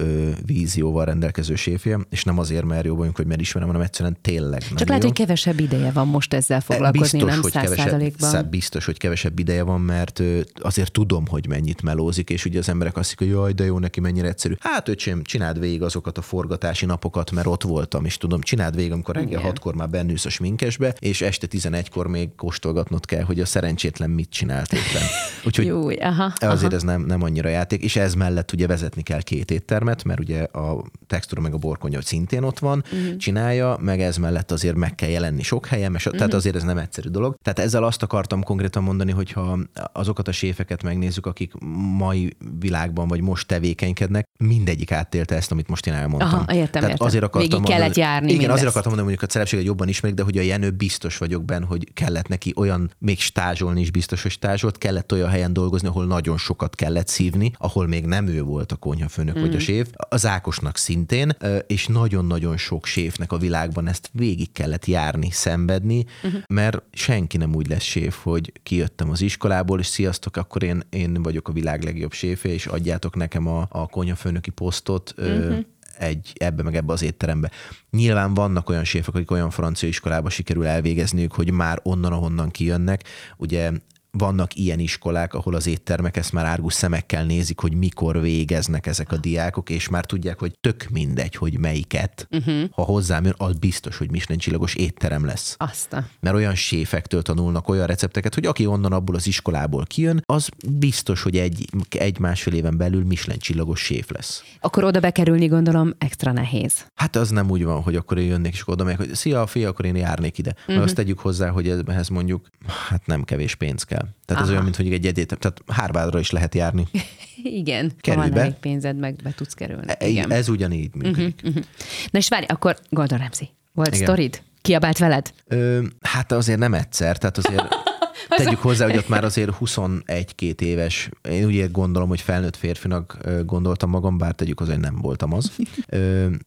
vízióval 0.47 1.05
rendelkező 1.05 1.55
séfje, 1.55 1.99
és 2.11 2.25
nem 2.25 2.39
azért, 2.39 2.65
mert 2.65 2.85
jó 2.85 2.97
vagyunk, 2.97 3.17
hogy 3.17 3.27
mert 3.27 3.41
ismerem, 3.41 3.69
hanem 3.69 3.83
egyszerűen 3.83 4.17
tényleg 4.21 4.63
Csak 4.75 4.89
lehet, 4.89 5.03
jó. 5.03 5.09
hogy 5.09 5.19
kevesebb 5.19 5.61
ideje 5.61 5.91
van 5.91 6.09
most 6.09 6.35
ezzel 6.35 6.61
foglalkozni, 6.61 7.23
nem 7.23 7.41
hogy 7.43 7.53
kevesebb, 7.53 8.51
biztos, 8.51 8.85
hogy 8.85 8.99
kevesebb 8.99 9.39
ideje 9.39 9.63
van, 9.63 9.81
mert 9.81 10.23
azért 10.55 10.93
tudom, 10.93 11.27
hogy 11.27 11.49
mennyit 11.49 11.83
melózik, 11.83 12.31
és 12.31 12.45
ugye 12.45 12.59
az 12.59 12.69
emberek 12.69 12.97
azt 12.97 13.15
hiszik, 13.19 13.19
hogy 13.19 13.41
jaj, 13.41 13.53
de 13.53 13.65
jó 13.65 13.79
neki 13.79 14.01
mennyire 14.01 14.34
egyszerű. 14.35 14.55
Hát 14.61 14.89
öcsém, 14.89 15.23
csináld 15.23 15.59
végig 15.59 15.83
azokat 15.83 16.19
a 16.19 16.23
forgatási 16.23 16.87
napokat, 16.87 17.31
mert 17.31 17.47
ott 17.47 17.63
voltam, 17.63 18.05
és 18.05 18.17
tudom, 18.17 18.41
csináld 18.41 18.75
végig, 18.75 18.93
amikor 18.93 19.15
reggel 19.15 19.31
Igen. 19.31 19.43
hatkor 19.43 19.75
már 19.75 19.89
bennülsz 19.91 20.25
a 20.25 20.29
sminkesbe, 20.31 20.95
és 20.99 21.21
este 21.21 21.47
11-kor 21.51 22.07
még 22.07 22.35
kóstolgatnod 22.37 23.05
kell, 23.07 23.23
hogy 23.23 23.41
a 23.41 23.45
szerencsétlen 23.47 24.11
mit 24.11 24.31
csinált 24.31 24.73
éppen. 24.73 25.03
Úgyhogy 25.47 25.67
Jó, 25.67 25.89
aha, 26.01 26.25
Azért 26.25 26.63
aha. 26.63 26.75
ez 26.75 26.83
nem, 26.83 27.03
nem 27.03 27.23
annyira 27.23 27.49
játék, 27.49 27.83
és 27.83 27.97
ez 27.97 28.15
mellett 28.15 28.53
ugye 28.53 28.67
vezetni 28.67 29.03
kell 29.03 29.23
két 29.23 29.51
éttermet, 29.51 30.05
mert 30.05 30.21
ugye 30.21 30.43
a 30.43 30.85
textúra 31.07 31.41
meg 31.41 31.55
a 31.55 31.59
borkonya 31.59 32.03
szintén 32.03 32.43
ott 32.43 32.59
van, 32.59 32.85
Mhm. 32.91 33.01
uh-huh. 33.03 33.17
csinálja, 33.17 33.79
meg 33.81 34.01
ez 34.01 34.17
mellett 34.17 34.51
azért 34.51 34.77
meg 34.77 34.95
kell 34.95 35.09
jelenni 35.09 35.43
sok 35.43 35.67
helyen, 35.67 35.95
és, 35.95 35.97
uh-huh. 35.97 36.13
Mhm. 36.13 36.17
tehát 36.21 36.35
azért 36.35 36.57
ez 36.57 36.63
nem 36.63 36.79
egyszerű 36.79 37.09
dolog. 37.09 37.37
Tehát 37.43 37.59
ezzel 37.59 37.85
azt 37.85 38.03
akartam 38.03 38.43
konkrétan 38.43 38.83
mondani, 38.83 39.13
hogyha 39.13 39.59
azokat 39.93 40.29
a 40.29 40.33
séfeket 40.33 40.83
megnézzük, 40.83 41.27
akik 41.27 41.53
mai 41.97 42.37
világban 42.59 43.09
vagy 43.09 43.21
most 43.21 43.47
tevékenykednek, 43.47 44.24
mindegyik 44.39 44.93
átélte 44.93 45.35
ezt, 45.35 45.51
amit 45.51 45.69
most 45.69 45.87
én 45.87 45.95
elmondtam. 45.95 46.29
Aha, 46.29 46.55
értem, 46.55 46.71
Tehát 46.71 46.91
értem. 46.91 47.07
azért 47.07 47.25
akartam 47.25 47.41
Végig 47.41 47.59
mondani, 47.59 47.81
kellett 47.81 47.97
járni 47.97 48.27
Igen, 48.27 48.39
mindezt. 48.39 48.53
azért 48.53 48.69
akartam 48.69 48.93
mondani, 48.93 49.11
hogy 49.11 49.19
mondjuk 49.19 49.31
a 49.31 49.33
celebséget 49.33 49.65
jobban 49.65 49.89
ismerik, 49.89 50.17
de 50.17 50.23
hogy 50.23 50.39
a 50.39 50.43
Jenő 50.43 50.71
biztos 50.71 51.19
vagyok 51.19 51.45
benne, 51.45 51.67
hogy 51.67 51.93
kellett 51.93 52.29
neki 52.29 52.53
olyan, 52.57 52.91
még 52.99 53.21
stázsolni 53.21 53.81
is 53.81 53.91
biztos, 53.91 54.23
hogy 54.23 54.31
stázsolt, 54.31 54.79
kellett 54.79 55.13
olyan 55.13 55.29
helyen 55.29 55.53
dolgozni, 55.53 55.89
ahol 55.89 56.07
nagyon 56.07 56.39
sokat 56.39 56.75
kellett 56.75 57.09
szívni, 57.09 57.53
ahol 57.59 57.87
még 57.87 58.05
nem 58.05 58.27
ő 58.27 58.43
volt 58.43 58.73
a 58.73 58.77
konyhafőnök 58.77 59.39
mm. 59.39 59.41
vagy 59.41 59.55
a 59.55 59.59
séf, 59.59 59.89
az 60.09 60.27
Ákosnak 60.27 60.77
szintén, 60.77 61.37
és 61.67 61.87
nagyon-nagyon 61.87 62.57
sok 62.57 62.87
séfnek 62.87 63.33
a 63.33 63.39
világban 63.39 63.89
ezt 63.89 64.11
végig 64.13 64.53
kellett 64.53 64.87
járni, 64.87 65.31
szenvedni, 65.31 66.05
uh-huh. 66.23 66.41
mert 66.49 66.83
senki 66.93 67.37
nem 67.37 67.55
úgy 67.55 67.69
lesz 67.69 67.83
séf, 67.83 68.23
hogy 68.23 68.53
kijöttem 68.63 69.11
az 69.11 69.21
iskolából, 69.21 69.79
és 69.79 69.87
sziasztok, 69.87 70.37
akkor 70.37 70.63
én, 70.63 70.83
én 70.91 71.23
vagyok 71.23 71.49
a 71.49 71.53
világ 71.53 71.83
legjobb 71.83 72.13
séfe, 72.13 72.49
és 72.49 72.67
adjátok 72.67 73.17
nekem 73.17 73.47
a, 73.47 73.67
a 73.71 73.87
konyhafőnöki 74.15 74.51
posztot, 74.51 75.15
uh-huh 75.17 75.59
egy 75.99 76.33
ebbe 76.35 76.63
meg 76.63 76.77
ebbe 76.77 76.93
az 76.93 77.03
étterembe. 77.03 77.51
Nyilván 77.91 78.35
vannak 78.35 78.69
olyan 78.69 78.85
séfek, 78.85 79.15
akik 79.15 79.31
olyan 79.31 79.51
francia 79.51 79.89
iskolába 79.89 80.29
sikerül 80.29 80.67
elvégezniük, 80.67 81.33
hogy 81.33 81.51
már 81.51 81.81
onnan, 81.83 82.13
ahonnan 82.13 82.51
kijönnek. 82.51 83.05
Ugye 83.37 83.71
vannak 84.19 84.55
ilyen 84.55 84.79
iskolák, 84.79 85.35
ahol 85.35 85.55
az 85.55 85.67
éttermek 85.67 86.17
ezt 86.17 86.33
már 86.33 86.45
árgus 86.45 86.73
szemekkel 86.73 87.25
nézik, 87.25 87.61
hogy 87.61 87.75
mikor 87.75 88.21
végeznek 88.21 88.87
ezek 88.87 89.13
a 89.13 89.17
diákok, 89.17 89.71
és 89.71 89.89
már 89.89 90.05
tudják, 90.05 90.39
hogy 90.39 90.59
tök 90.61 90.87
mindegy, 90.91 91.35
hogy 91.35 91.59
melyiket. 91.59 92.27
Uh-huh. 92.31 92.69
Ha 92.71 92.83
hozzám 92.83 93.25
jön, 93.25 93.35
az 93.37 93.57
biztos, 93.57 93.97
hogy 93.97 94.11
Michelin 94.11 94.39
csillagos 94.39 94.75
étterem 94.75 95.25
lesz. 95.25 95.55
Azt 95.59 95.93
a... 95.93 96.05
Mert 96.21 96.37
olyan 96.37 96.55
séfektől 96.55 97.23
tanulnak 97.23 97.69
olyan 97.69 97.87
recepteket, 97.87 98.35
hogy 98.35 98.47
aki 98.47 98.67
onnan 98.67 98.93
abból 98.93 99.15
az 99.15 99.27
iskolából 99.27 99.85
kijön, 99.85 100.23
az 100.27 100.49
biztos, 100.69 101.23
hogy 101.23 101.37
egy, 101.37 101.69
egy 101.89 102.19
másfél 102.19 102.55
éven 102.55 102.77
belül 102.77 103.05
Michelin 103.05 103.41
csillagos 103.41 103.81
séf 103.81 104.11
lesz. 104.11 104.45
Akkor 104.61 104.85
oda 104.85 105.01
bekerülni 105.01 105.47
gondolom 105.47 105.95
extra 105.99 106.33
nehéz. 106.33 106.87
Hát 106.95 107.17
az 107.17 107.31
nem 107.31 107.51
úgy 107.51 107.65
van, 107.65 107.83
hogy 107.83 107.97
akkor 107.97 108.19
én 108.19 108.27
jönnék, 108.27 108.53
és 108.53 108.61
akkor 108.61 108.75
oda 108.75 108.85
megyek, 108.85 108.99
hogy 108.99 109.15
szia, 109.15 109.47
fia, 109.47 109.69
akkor 109.69 109.85
én 109.85 109.97
járnék 109.97 110.39
ide. 110.39 110.51
Uh-huh. 110.51 110.75
Mert 110.75 110.87
azt 110.87 110.95
tegyük 110.95 111.19
hozzá, 111.19 111.49
hogy 111.49 111.75
ehhez 111.87 112.09
mondjuk, 112.09 112.47
hát 112.89 113.07
nem 113.07 113.25
kevés 113.25 113.55
pénz 113.55 113.83
kell. 113.83 114.04
Tehát 114.25 114.33
Aha. 114.33 114.43
ez 114.43 114.51
olyan, 114.51 114.63
mint 114.63 114.77
hogy 114.77 114.93
egy 114.93 115.07
egyet, 115.07 115.39
tehát 115.39 115.63
Harvardra 115.67 116.19
is 116.19 116.31
lehet 116.31 116.55
járni. 116.55 116.87
Igen, 117.43 117.93
Kerülj 118.01 118.23
ha 118.25 118.29
van 118.29 118.35
be. 118.35 118.41
elég 118.41 118.55
pénzed, 118.55 118.97
meg 118.97 119.15
be 119.23 119.33
tudsz 119.37 119.55
kerülni. 119.55 119.85
E- 119.99 120.07
Igen. 120.07 120.31
Ez 120.33 120.49
ugyanígy 120.49 120.95
működik. 120.95 121.41
Uh-huh. 121.45 121.63
Na 122.11 122.19
és 122.19 122.29
várj, 122.29 122.47
akkor 122.49 122.77
Gordon 122.91 123.19
Ramsay. 123.19 123.49
Volt 123.73 123.95
Igen. 123.95 124.01
sztorid? 124.07 124.43
Kiabált 124.63 124.99
veled? 124.99 125.33
Ö, 125.47 125.83
hát 126.01 126.33
azért 126.33 126.59
nem 126.59 126.75
egyszer, 126.75 127.19
tehát 127.19 127.39
azért 127.39 127.65
tegyük 128.29 128.59
hozzá, 128.59 128.87
hogy 128.87 128.97
ott 128.97 129.09
már 129.09 129.25
azért 129.25 129.51
21-2 129.61 130.61
éves, 130.61 131.11
én 131.29 131.45
úgy 131.45 131.71
gondolom, 131.71 132.09
hogy 132.09 132.21
felnőtt 132.21 132.57
férfinak 132.57 133.19
gondoltam 133.45 133.91
magam, 133.91 134.19
bár 134.19 134.33
tegyük 134.33 134.59
hozzá, 134.59 134.73
hogy 134.73 134.83
nem 134.83 134.97
voltam 135.01 135.33
az, 135.33 135.53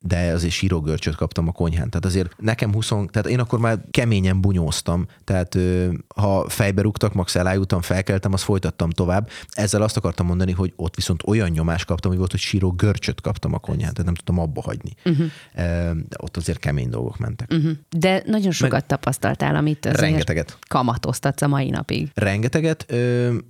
de 0.01 0.31
azért 0.33 0.53
sírógörcsöt 0.53 1.15
kaptam 1.15 1.47
a 1.47 1.51
konyhán. 1.51 1.89
Tehát 1.89 2.05
azért 2.05 2.35
nekem 2.37 2.73
20, 2.73 2.87
tehát 2.87 3.27
én 3.27 3.39
akkor 3.39 3.59
már 3.59 3.79
keményen 3.91 4.41
bunyóztam, 4.41 5.05
tehát 5.23 5.57
ha 6.15 6.49
fejbe 6.49 6.81
rúgtak, 6.81 7.13
max 7.13 7.35
elájultam, 7.35 7.81
felkeltem, 7.81 8.33
azt 8.33 8.43
folytattam 8.43 8.89
tovább. 8.89 9.29
Ezzel 9.49 9.81
azt 9.81 9.97
akartam 9.97 10.25
mondani, 10.25 10.51
hogy 10.51 10.73
ott 10.75 10.95
viszont 10.95 11.23
olyan 11.25 11.49
nyomást 11.49 11.85
kaptam, 11.85 12.09
hogy 12.09 12.19
volt, 12.19 12.31
hogy 12.31 12.39
síró 12.39 12.71
görcsöt 12.71 13.21
kaptam 13.21 13.53
a 13.53 13.59
konyhán, 13.59 13.93
tehát 13.93 14.05
nem 14.05 14.13
tudtam 14.13 14.39
abba 14.39 14.61
hagyni. 14.61 14.91
Uh-huh. 15.05 15.27
De 16.09 16.17
ott 16.17 16.37
azért 16.37 16.59
kemény 16.59 16.89
dolgok 16.89 17.17
mentek. 17.17 17.51
Uh-huh. 17.51 17.71
De 17.89 18.23
nagyon 18.25 18.51
sokat 18.51 18.71
Meg... 18.71 18.85
tapasztaltál, 18.85 19.55
amit 19.55 19.85
azért 19.85 20.01
Rengeteget. 20.01 20.57
kamatoztatsz 20.67 21.41
a 21.41 21.47
mai 21.57 21.69
napig. 21.69 22.11
Rengeteget, 22.13 22.93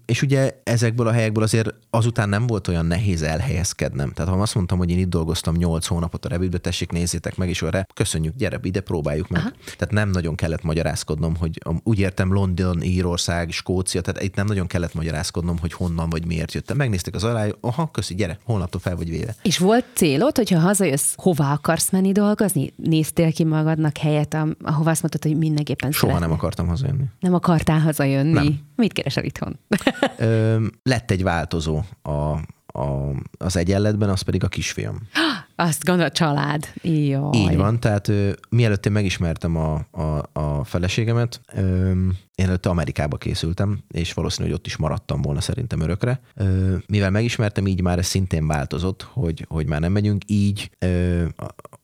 és 0.06 0.22
ugye 0.22 0.62
ezekből 0.63 1.08
a 1.08 1.12
helyekből 1.12 1.43
azért 1.43 1.74
azután 1.89 2.30
nem 2.30 2.48
volt 2.48 2.67
olyan 2.67 2.86
nehéz 2.86 3.22
elhelyezkednem. 3.22 4.12
Tehát 4.12 4.34
ha 4.34 4.41
azt 4.41 4.56
mondtam, 4.56 4.78
hogy 4.78 4.89
én 4.89 4.98
itt 4.98 5.10
dolgoztam 5.10 5.56
8 5.56 5.86
hónapot 5.86 6.26
a 6.26 6.30
Revitbe, 6.30 6.58
tessék, 6.58 6.91
nézzétek 6.91 7.38
meg, 7.38 7.50
és 7.50 7.62
arra 7.62 7.86
köszönjük, 7.93 8.36
gyere 8.36 8.60
ide, 8.62 8.80
próbáljuk 8.80 9.30
meg. 9.30 9.41
Aha. 9.41 9.52
Tehát 9.78 9.93
nem 9.93 10.10
nagyon 10.10 10.36
kellett 10.36 10.63
magyarázkodnom, 10.63 11.36
hogy 11.36 11.62
úgy 11.84 12.00
értem 12.00 12.34
London, 12.34 12.82
Írország, 12.82 13.52
Skócia, 13.52 14.02
tehát 14.02 14.24
itt 14.24 14.36
nem 14.36 14.46
nagyon 14.46 14.67
kellett 14.67 14.93
magyarázkodnom, 14.93 15.58
hogy 15.60 15.74
honnan 15.74 16.10
vagy 16.10 16.26
miért 16.26 16.54
jöttem. 16.54 16.78
Megnézték 16.78 17.15
az 17.15 17.24
alá, 17.24 17.48
aha, 17.62 17.91
köszi, 17.91 18.15
gyere, 18.15 18.39
holnaptól 18.43 18.82
fel 18.82 18.96
vagy 18.96 19.10
véve. 19.10 19.36
És 19.41 19.58
volt 19.58 19.86
célod, 19.93 20.36
hogyha 20.36 20.60
hazajössz, 20.60 21.13
hova 21.15 21.52
akarsz 21.52 21.89
menni 21.91 22.12
dolgozni? 22.12 22.74
Néztél 22.76 23.32
ki 23.32 23.43
magadnak 23.43 23.98
helyet, 23.98 24.38
ahova 24.62 24.89
azt 24.89 25.02
mondtad, 25.02 25.24
hogy 25.24 25.38
mindenképpen 25.38 25.91
Soha 25.91 26.06
szeretnél? 26.06 26.28
nem 26.28 26.38
akartam 26.38 26.67
hazajönni. 26.67 27.04
Nem 27.20 27.34
akartál 27.34 27.80
hazajönni? 27.97 28.31
Nem. 28.33 28.60
Mit 28.75 28.93
keresel 28.93 29.23
itthon? 29.23 29.60
Ö, 30.17 30.65
lett 30.83 31.12
egy 31.12 31.23
változó 31.23 31.81
a, 32.01 32.10
a, 32.79 33.15
az 33.38 33.57
egyenletben, 33.57 34.10
az 34.10 34.21
pedig 34.21 34.43
a 34.43 34.47
kisfiam. 34.47 34.99
Azt 35.55 35.83
gondol, 35.83 36.12
család. 36.12 36.67
Jaj. 36.81 37.29
Így 37.33 37.55
van, 37.55 37.79
tehát 37.79 38.07
ö, 38.07 38.31
mielőtt 38.49 38.86
én 38.86 38.91
megismertem 38.91 39.55
a, 39.55 39.86
a, 39.91 40.29
a 40.33 40.63
feleségemet, 40.63 41.41
ö, 41.53 41.91
én 42.36 42.45
előtte 42.45 42.69
Amerikába 42.69 43.17
készültem, 43.17 43.79
és 43.88 44.13
valószínű, 44.13 44.47
hogy 44.47 44.57
ott 44.57 44.65
is 44.65 44.77
maradtam 44.77 45.21
volna 45.21 45.41
szerintem 45.41 45.79
örökre. 45.79 46.19
Ö, 46.36 46.75
mivel 46.88 47.12
megismertem, 47.12 47.67
így 47.67 47.81
már 47.81 47.97
ez 47.97 48.05
szintén 48.05 48.47
változott, 48.47 49.01
hogy, 49.01 49.45
hogy 49.49 49.67
már 49.67 49.79
nem 49.79 49.91
megyünk, 49.91 50.23
így 50.27 50.69
ö, 50.79 51.25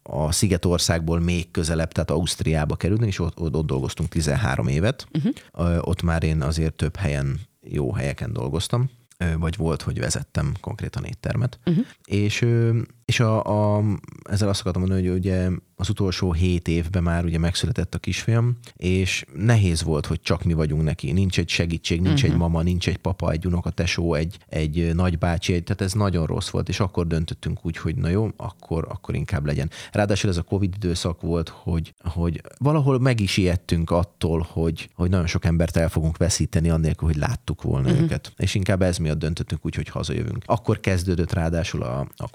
a, 0.04 0.32
Szigetországból 0.32 1.20
még 1.20 1.52
közelebb, 1.52 1.92
tehát 1.92 2.12
Ausztriába 2.12 2.76
kerültünk, 2.76 3.10
és 3.10 3.20
ott, 3.20 3.40
ott, 3.40 3.66
dolgoztunk 3.66 4.10
13 4.10 4.68
évet. 4.68 5.08
Uh-huh. 5.14 5.88
Ott 5.88 6.02
már 6.02 6.24
én 6.24 6.42
azért 6.42 6.74
több 6.74 6.96
helyen, 6.96 7.40
jó 7.62 7.94
helyeken 7.94 8.34
dolgoztam 8.34 8.90
vagy 9.38 9.58
volt, 9.58 9.82
hogy 9.82 10.00
vezettem 10.00 10.54
konkrétan 10.62 11.04
éttermet. 11.04 11.60
Uh-huh. 11.66 11.86
És, 12.06 12.46
és 13.06 13.20
a, 13.20 13.44
a, 13.78 13.84
ezzel 14.24 14.50
azt 14.50 14.60
akartam 14.60 14.82
mondani, 14.82 15.08
hogy 15.08 15.18
ugye 15.18 15.50
az 15.76 15.90
utolsó 15.90 16.34
hét 16.34 16.68
évben 16.68 17.04
már 17.04 17.26
ugye 17.26 17.38
megszületett 17.38 17.96
a 17.96 17.98
kisfiam, 17.98 18.58
és 18.76 19.26
nehéz 19.36 19.84
volt, 19.84 20.06
hogy 20.06 20.22
csak 20.22 20.44
mi 20.44 20.54
vagyunk 20.54 20.84
neki. 20.84 21.12
Nincs 21.12 21.40
egy 21.40 21.50
segítség, 21.50 22.02
nincs 22.02 22.14
uh-huh. 22.14 22.32
egy 22.32 22.38
mama, 22.38 22.62
nincs 22.62 22.88
egy 22.88 22.98
papa, 22.98 23.32
egy 23.32 23.46
unokatesó, 23.46 24.14
egy, 24.14 24.38
egy 24.48 24.96
nagybácsi, 24.96 25.54
egy, 25.54 25.64
tehát 25.64 25.82
ez 25.82 25.94
nagyon 25.94 26.26
rossz 26.26 26.50
volt, 26.50 26.70
és 26.70 26.80
akkor 26.80 27.08
döntöttünk 27.08 27.66
úgy, 27.66 27.78
hogy 27.78 27.96
na 27.96 28.10
jó, 28.10 28.30
akkor, 28.38 28.86
akkor 28.90 29.16
inkább 29.16 29.46
legyen. 29.46 29.70
Ráadásul 29.92 30.30
ez 30.30 30.38
a 30.38 30.42
Covid 30.42 30.74
időszak 30.76 31.22
volt, 31.22 31.50
hogy, 31.50 31.94
hogy 32.04 32.42
valahol 32.58 33.00
meg 33.00 33.20
is 33.20 33.38
ijedtünk 33.38 33.92
attól, 33.92 34.48
hogy, 34.50 34.90
hogy 34.96 35.10
nagyon 35.10 35.28
sok 35.28 35.46
embert 35.46 35.78
el 35.78 35.90
fogunk 35.90 36.18
veszíteni, 36.18 36.70
annélkül, 36.70 37.08
hogy 37.08 37.18
láttuk 37.18 37.62
volna 37.62 37.88
uh-huh. 37.88 38.04
őket. 38.04 38.34
És 38.38 38.56
inkább 38.56 38.82
ez 38.82 38.98
miatt 38.98 39.20
döntöttünk 39.20 39.66
úgy, 39.66 39.76
hogy 39.76 39.90
hazajövünk. 39.90 40.44
Akkor 40.46 40.80
kezdődött 40.80 41.34
ráadásul 41.34 41.84
a, 41.84 42.08
a 42.16 42.30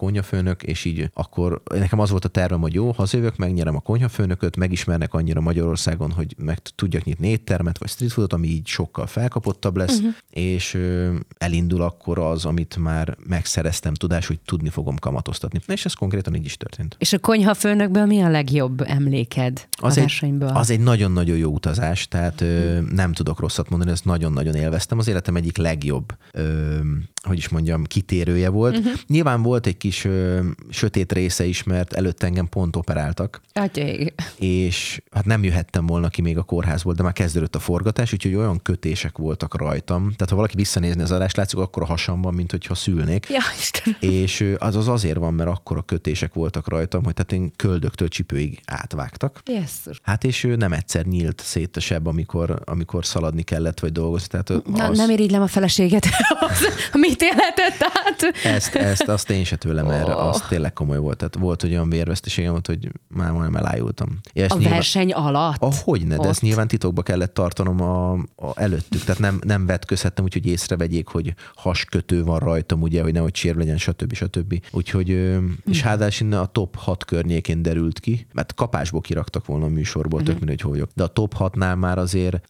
konyhafőnök, 0.59 0.62
és 0.62 0.85
így 0.85 1.11
akkor 1.14 1.62
nekem 1.64 1.99
az 1.99 2.11
volt 2.11 2.25
a 2.25 2.29
tervem, 2.29 2.61
hogy 2.61 2.75
jó, 2.75 2.90
hazajövök, 2.90 3.37
megnyerem 3.37 3.77
a 3.77 3.81
konyhafőnököt, 3.81 4.57
megismernek 4.57 5.14
annyira 5.14 5.40
Magyarországon, 5.40 6.11
hogy 6.11 6.35
meg 6.38 6.59
tudjak 6.59 7.05
nyitni 7.05 7.29
éttermet, 7.29 7.79
vagy 7.79 7.88
street 7.88 8.12
foodot, 8.12 8.33
ami 8.33 8.47
így 8.47 8.66
sokkal 8.66 9.07
felkapottabb 9.07 9.77
lesz, 9.77 9.97
uh-huh. 9.97 10.12
és 10.31 10.75
ö, 10.75 11.14
elindul 11.38 11.83
akkor 11.83 12.18
az, 12.18 12.44
amit 12.44 12.77
már 12.77 13.16
megszereztem 13.27 13.94
tudás, 13.94 14.27
hogy 14.27 14.38
tudni 14.44 14.68
fogom 14.68 14.97
kamatoztatni. 14.97 15.61
És 15.66 15.85
ez 15.85 15.92
konkrétan 15.92 16.35
így 16.35 16.44
is 16.44 16.57
történt. 16.57 16.97
És 16.99 17.12
a 17.12 17.18
konyhafőnökből 17.18 18.07
mi 18.07 18.21
a 18.21 18.29
legjobb 18.29 18.81
emléked 18.81 19.68
Az 19.71 19.97
a 19.97 19.97
egy, 19.97 19.97
versenyből? 19.97 20.49
az 20.49 20.71
egy 20.71 20.81
nagyon-nagyon 20.81 21.37
jó 21.37 21.51
utazás, 21.51 22.09
tehát 22.09 22.40
ö, 22.40 22.81
nem 22.81 23.12
tudok 23.12 23.40
rosszat 23.40 23.68
mondani, 23.68 23.90
ezt 23.90 24.05
nagyon-nagyon 24.05 24.55
élveztem. 24.55 24.99
Az 24.99 25.09
életem 25.09 25.37
egyik 25.37 25.57
legjobb, 25.57 26.16
ö, 26.33 26.79
hogy 27.22 27.37
is 27.37 27.48
mondjam, 27.48 27.85
kitérője 27.85 28.48
volt. 28.48 28.76
Uh-huh. 28.76 28.92
Nyilván 29.07 29.42
volt 29.42 29.66
egy 29.66 29.76
kis 29.76 30.04
ö, 30.04 30.40
sötét 30.70 31.12
része 31.12 31.44
is, 31.44 31.62
mert 31.62 31.92
előtte 31.92 32.26
engem 32.26 32.48
pont 32.48 32.76
operáltak, 32.76 33.40
Atyai. 33.52 34.12
és 34.38 35.02
hát 35.11 35.24
nem 35.24 35.44
jöhettem 35.44 35.87
volna 35.87 36.09
ki 36.09 36.22
még 36.22 36.38
a 36.38 36.42
kórházból, 36.42 36.94
de 36.94 37.02
már 37.02 37.12
kezdődött 37.12 37.54
a 37.54 37.59
forgatás, 37.59 38.12
úgyhogy 38.12 38.35
olyan 38.35 38.62
kötések 38.62 39.18
voltak 39.18 39.57
rajtam. 39.57 40.02
Tehát 40.02 40.28
ha 40.28 40.37
valaki 40.37 40.57
visszanézni 40.57 41.02
az 41.02 41.11
adást, 41.11 41.37
látszik, 41.37 41.59
akkor 41.59 41.83
a 41.83 41.87
hasamban, 41.87 42.35
mint 42.35 42.50
hogyha 42.50 42.74
szülnék. 42.74 43.26
Ja, 43.28 43.40
Istenem. 43.59 43.98
És 44.00 44.54
az 44.59 44.76
az 44.76 44.88
azért 44.88 45.18
van, 45.18 45.35
mert 45.35 45.50
akkor 45.50 45.76
a 45.76 45.83
kötések 45.83 46.35
voltak 46.35 46.68
rajtam, 46.68 47.04
hogy 47.04 47.14
tehát 47.14 47.33
én 47.33 47.52
köldöktől 47.57 48.09
csipőig 48.09 48.61
átvágtak. 48.64 49.42
Jesszus. 49.46 50.00
Hát 50.02 50.24
és 50.24 50.44
ő 50.44 50.57
nem 50.57 50.72
egyszer 50.72 51.04
nyílt 51.04 51.42
szét 51.44 51.76
a 51.76 51.81
seb, 51.81 52.07
amikor, 52.07 52.61
amikor 52.64 53.04
szaladni 53.07 53.42
kellett, 53.42 53.81
vagy 53.81 53.92
dolgozni. 53.92 54.28
Tehát 54.28 54.66
Na, 54.66 54.85
az... 54.85 54.98
nem 54.98 55.11
irigylem 55.11 55.42
a 55.42 55.46
feleséget. 55.46 56.07
Az- 57.09 57.14
Mi 57.18 57.18
mit 57.18 57.23
élhetett 57.23 57.83
át? 58.05 58.35
Ezt, 58.55 58.75
ezt, 58.75 59.09
azt 59.09 59.31
én 59.31 59.44
se 59.44 59.57
tőlem 59.57 59.88
erre, 59.88 60.14
Oh. 60.14 60.29
az 60.29 60.40
tényleg 60.49 60.73
komoly 60.73 60.99
volt. 60.99 61.16
Tehát 61.16 61.35
volt 61.35 61.61
hogy 61.61 61.71
olyan 61.71 61.90
vérveszteségem 61.90 62.51
volt, 62.51 62.66
hogy 62.66 62.88
már 63.09 63.31
majdnem 63.31 63.57
elájultam. 63.64 64.18
És 64.33 64.42
ezt 64.42 64.53
A 64.53 64.55
nyilván- 64.55 64.75
verseny 64.75 65.12
alatt? 65.12 65.62
Ah, 65.62 65.73
hogyne, 65.75 66.16
de 66.16 66.29
ezt 66.29 66.37
Ott. 66.37 66.40
nyilván 66.49 66.68
titokba 66.68 67.03
kellett 67.03 67.35
tartanom 67.35 67.81
a, 67.83 68.12
a 68.12 68.53
előttük, 68.55 69.05
tehát 69.05 69.21
nem, 69.21 69.38
nem 69.44 69.66
vetközhettem, 69.66 70.25
úgyhogy 70.25 70.47
észrevegyék, 70.47 71.09
hogy 71.09 71.35
haskötő 71.55 72.25
van 72.25 72.38
rajtam, 72.38 72.83
ugye, 72.83 73.03
hogy 73.03 73.12
nehogy 73.12 73.35
sér 73.35 73.57
legyen, 73.57 73.77
stb. 73.79 74.12
stb. 74.14 74.61
Úgyhogy, 74.71 75.38
és 75.71 75.83
hádás 75.83 76.21
innen 76.21 76.38
a 76.38 76.47
top 76.47 76.77
6 76.77 77.05
környékén 77.05 77.62
derült 77.62 78.01
ki, 78.01 78.27
mert 78.33 78.55
kapásból 78.55 79.01
kiraktak 79.01 79.47
volna 79.47 79.64
a 79.64 79.68
műsorból, 79.68 80.23
tök 80.23 80.38
mindegy, 80.38 80.61
hogy 80.61 80.71
vagyok. 80.71 80.90
De 80.94 81.03
a 81.03 81.07
top 81.07 81.35
6-nál 81.38 81.77
már 81.79 81.99
azért, 81.99 82.49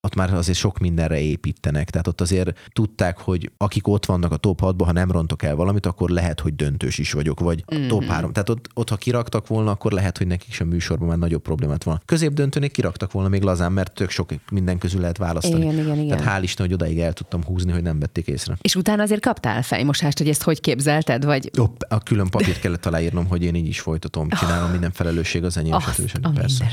ott 0.00 0.14
már 0.14 0.34
azért 0.34 0.58
sok 0.58 0.78
mindenre 0.78 1.20
építenek, 1.20 1.90
tehát 1.90 2.06
ott 2.06 2.20
azért 2.20 2.58
tudták, 2.72 3.18
hogy 3.18 3.50
akik 3.74 3.88
ott 3.88 4.06
vannak 4.06 4.32
a 4.32 4.36
top 4.36 4.60
6-ban, 4.62 4.82
ha 4.84 4.92
nem 4.92 5.10
rontok 5.10 5.42
el 5.42 5.54
valamit, 5.54 5.86
akkor 5.86 6.10
lehet, 6.10 6.40
hogy 6.40 6.54
döntős 6.54 6.98
is 6.98 7.12
vagyok, 7.12 7.40
vagy 7.40 7.64
a 7.66 7.86
top 7.88 8.04
3. 8.04 8.32
Tehát 8.32 8.48
ott, 8.48 8.68
ott, 8.74 8.88
ha 8.88 8.96
kiraktak 8.96 9.46
volna, 9.46 9.70
akkor 9.70 9.92
lehet, 9.92 10.18
hogy 10.18 10.26
nekik 10.26 10.48
is 10.48 10.60
a 10.60 10.64
műsorban 10.64 11.08
már 11.08 11.18
nagyobb 11.18 11.42
problémát 11.42 11.84
van. 11.84 12.02
Középdöntőnél 12.04 12.68
kiraktak 12.68 13.12
volna 13.12 13.28
még 13.28 13.42
lazán, 13.42 13.72
mert 13.72 13.92
tök 13.92 14.10
sok 14.10 14.30
minden 14.50 14.78
közül 14.78 15.00
lehet 15.00 15.16
választani. 15.16 15.64
Igen, 15.64 15.78
igen, 15.78 15.98
igen. 15.98 16.16
Tehát 16.16 16.40
hál' 16.40 16.42
Isten, 16.42 16.66
hogy 16.66 16.74
odáig 16.74 16.98
el 16.98 17.12
tudtam 17.12 17.44
húzni, 17.44 17.72
hogy 17.72 17.82
nem 17.82 17.98
vették 17.98 18.26
észre. 18.26 18.56
És 18.60 18.74
utána 18.74 19.02
azért 19.02 19.20
kaptál 19.20 19.62
fejmosást, 19.62 20.18
hogy 20.18 20.28
ezt 20.28 20.42
hogy 20.42 20.60
képzelted, 20.60 21.24
vagy 21.24 21.50
Jobb, 21.54 21.76
a 21.88 21.98
külön 21.98 22.28
papírt 22.28 22.60
kellett 22.60 22.86
aláírnom, 22.86 23.26
hogy 23.26 23.42
én 23.42 23.54
így 23.54 23.68
is 23.68 23.80
folytatom, 23.80 24.28
csinálom, 24.28 24.70
minden 24.70 24.90
felelősség 24.92 25.44
az 25.44 25.56
enyém, 25.56 25.72
azt 25.72 26.02
a 26.22 26.30
Persze. 26.34 26.70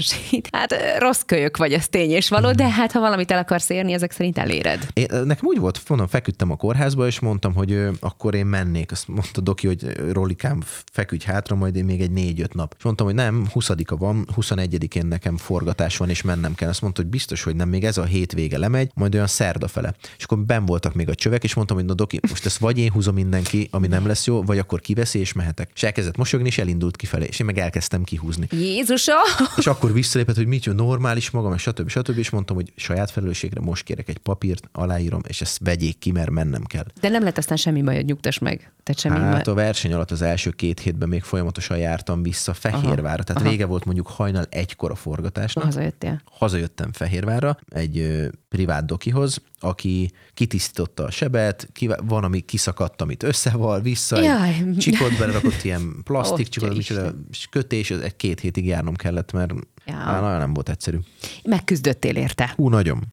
Hát 0.52 0.76
rossz 1.00 1.22
kölyök 1.26 1.58
vagy, 1.58 1.74
ez 1.74 1.88
tény 1.88 2.10
és 2.10 2.30
való, 2.30 2.52
de 2.52 2.70
hát 2.70 2.92
ha 2.92 3.00
valamit 3.00 3.32
el 3.32 3.38
akarsz 3.38 3.70
érni, 3.70 3.94
ezek 3.94 4.12
szerint 4.12 4.38
eléred. 4.38 4.88
Én, 4.94 5.06
nekem 5.24 5.46
úgy 5.46 5.60
volt, 5.60 5.82
mondom, 5.88 6.08
feküdtem 6.08 6.52
a 6.52 6.56
kórházba, 6.96 7.08
és 7.08 7.20
mondtam, 7.20 7.54
hogy 7.54 7.88
akkor 8.00 8.36
én 8.36 8.46
mennék. 8.46 8.92
Azt 8.92 9.08
mondta 9.08 9.42
Doki, 9.42 9.68
hogy 9.68 10.12
Rolikám, 10.12 10.62
feküdj 10.92 11.26
hátra, 11.26 11.56
majd 11.56 11.76
én 11.76 11.86
még 11.86 12.02
egy 12.02 12.12
négy-öt 12.12 12.54
nap. 12.54 12.74
És 12.78 12.84
mondtam, 12.84 13.06
hogy 13.06 13.16
nem, 13.16 13.48
20-a 13.54 13.98
van, 13.98 14.28
21-én 14.36 15.06
nekem 15.06 15.38
forgatás 15.38 15.98
van, 15.98 16.10
és 16.10 16.22
mennem 16.22 16.56
kell. 16.56 16.70
Azt 16.70 16.82
mondta, 16.82 17.02
hogy 17.02 17.10
biztos, 17.10 17.44
hogy 17.44 17.56
nem, 17.56 17.70
még 17.70 17.84
ez 17.84 17.98
a 17.98 18.04
hétvége 18.04 18.58
lemegy, 18.58 18.92
majd 18.94 19.14
olyan 19.14 19.28
szerda 19.28 19.68
fele. 19.68 19.96
És 20.18 20.24
akkor 20.24 20.40
ben 20.40 20.66
voltak 20.66 20.94
még 20.94 21.10
a 21.10 21.16
csövek, 21.16 21.44
és 21.44 21.54
mondtam, 21.54 21.78
hogy 21.78 21.86
na 21.86 21.94
Doki, 21.94 22.20
most 22.30 22.46
ezt 22.46 22.58
vagy 22.58 22.78
én 22.78 22.92
húzom 22.92 23.16
mindenki, 23.16 23.68
ami 23.72 23.88
nem 23.88 24.08
lesz 24.08 24.26
jó, 24.26 24.44
vagy 24.44 24.58
akkor 24.58 24.80
kiveszi, 24.80 25.20
és 25.20 25.34
mehetek. 25.34 25.72
És 25.76 25.84
elkezdett 25.84 26.18
mosolyogni, 26.18 26.52
és 26.52 26.58
elindult 26.58 26.96
kifelé, 26.96 27.26
és 27.26 27.40
én 27.40 27.46
meg 27.46 27.58
elkezdtem 27.58 28.04
kihúzni. 28.04 28.48
Jézusom! 28.52 29.16
És 29.58 29.68
akkor 29.68 29.94
visszalépett, 29.94 30.36
hogy 30.36 30.48
mit 30.48 30.66
jó, 30.66 30.74
normális 30.74 31.30
magam, 31.30 31.54
és 31.54 31.62
stb. 31.62 31.90
stb. 31.90 32.18
És 32.18 32.30
mondtam, 32.30 32.56
hogy 32.56 32.72
saját 32.76 33.12
felelősségre 33.12 33.62
most 33.62 33.84
kérek 33.84 34.10
egy 34.10 34.18
papírt, 34.18 34.70
aláírom, 34.72 35.22
és 35.28 35.42
ezt 35.42 35.60
vegyék 35.64 35.98
ki, 35.98 36.12
mert 36.12 36.30
mennem 36.30 36.64
kell. 36.64 36.81
De 37.02 37.10
nem 37.10 37.24
lett 37.24 37.38
aztán 37.38 37.58
semmi 37.58 37.82
bajod, 37.82 38.06
nyugtass 38.06 38.38
meg. 38.38 38.72
Tehát 38.84 39.02
semmi 39.02 39.18
Hát 39.18 39.44
baj. 39.46 39.54
a 39.54 39.56
verseny 39.56 39.94
alatt 39.94 40.12
az 40.12 40.22
első 40.22 40.50
két 40.50 40.80
hétben 40.80 41.10
még 41.10 41.24
folyamatosan 41.24 41.78
jártam 41.78 42.24
vissza 42.24 42.54
Fehérvárra. 42.54 43.24
Tehát 43.24 43.42
aha. 43.42 43.50
vége 43.52 43.66
volt 43.66 43.86
mondjuk 43.86 44.08
hajnal 44.08 44.46
egykor 44.50 44.92
a 44.92 44.96
forgatásnak. 44.96 45.64
Hazajöttél. 45.64 46.22
Hazajöttem 46.32 46.92
Fehérvárra 46.92 47.58
egy 47.70 47.98
ö, 47.98 48.28
privát 48.50 48.86
dokihoz, 48.86 49.38
aki 49.60 50.12
kitisztította 50.34 51.04
a 51.04 51.12
sebet, 51.12 51.70
kive- 51.74 52.02
van, 52.04 52.24
ami 52.24 52.40
kiszakadt, 52.40 53.02
amit 53.02 53.24
összeval, 53.24 53.82
vissza, 53.82 54.22
Jaj. 54.22 54.50
egy 54.50 54.78
csipot 54.78 55.18
belerakott 55.18 55.64
ilyen 55.64 55.96
plastik 56.04 56.48
Atya 56.48 56.50
csipot, 56.50 56.76
micsoda, 56.76 57.14
és 57.32 57.48
kötés, 57.50 57.92
egy 57.92 58.16
két 58.16 58.40
hétig 58.40 58.66
járnom 58.66 58.96
kellett, 58.96 59.32
mert 59.32 59.54
Ja. 59.86 59.96
már 59.96 60.22
nagyon 60.22 60.38
nem 60.40 60.54
volt 60.54 60.70
egyszerű. 60.70 60.98
Megküzdöttél 61.44 62.16
érte. 62.16 62.54
Hú, 62.56 62.70
nagyon. 62.70 63.04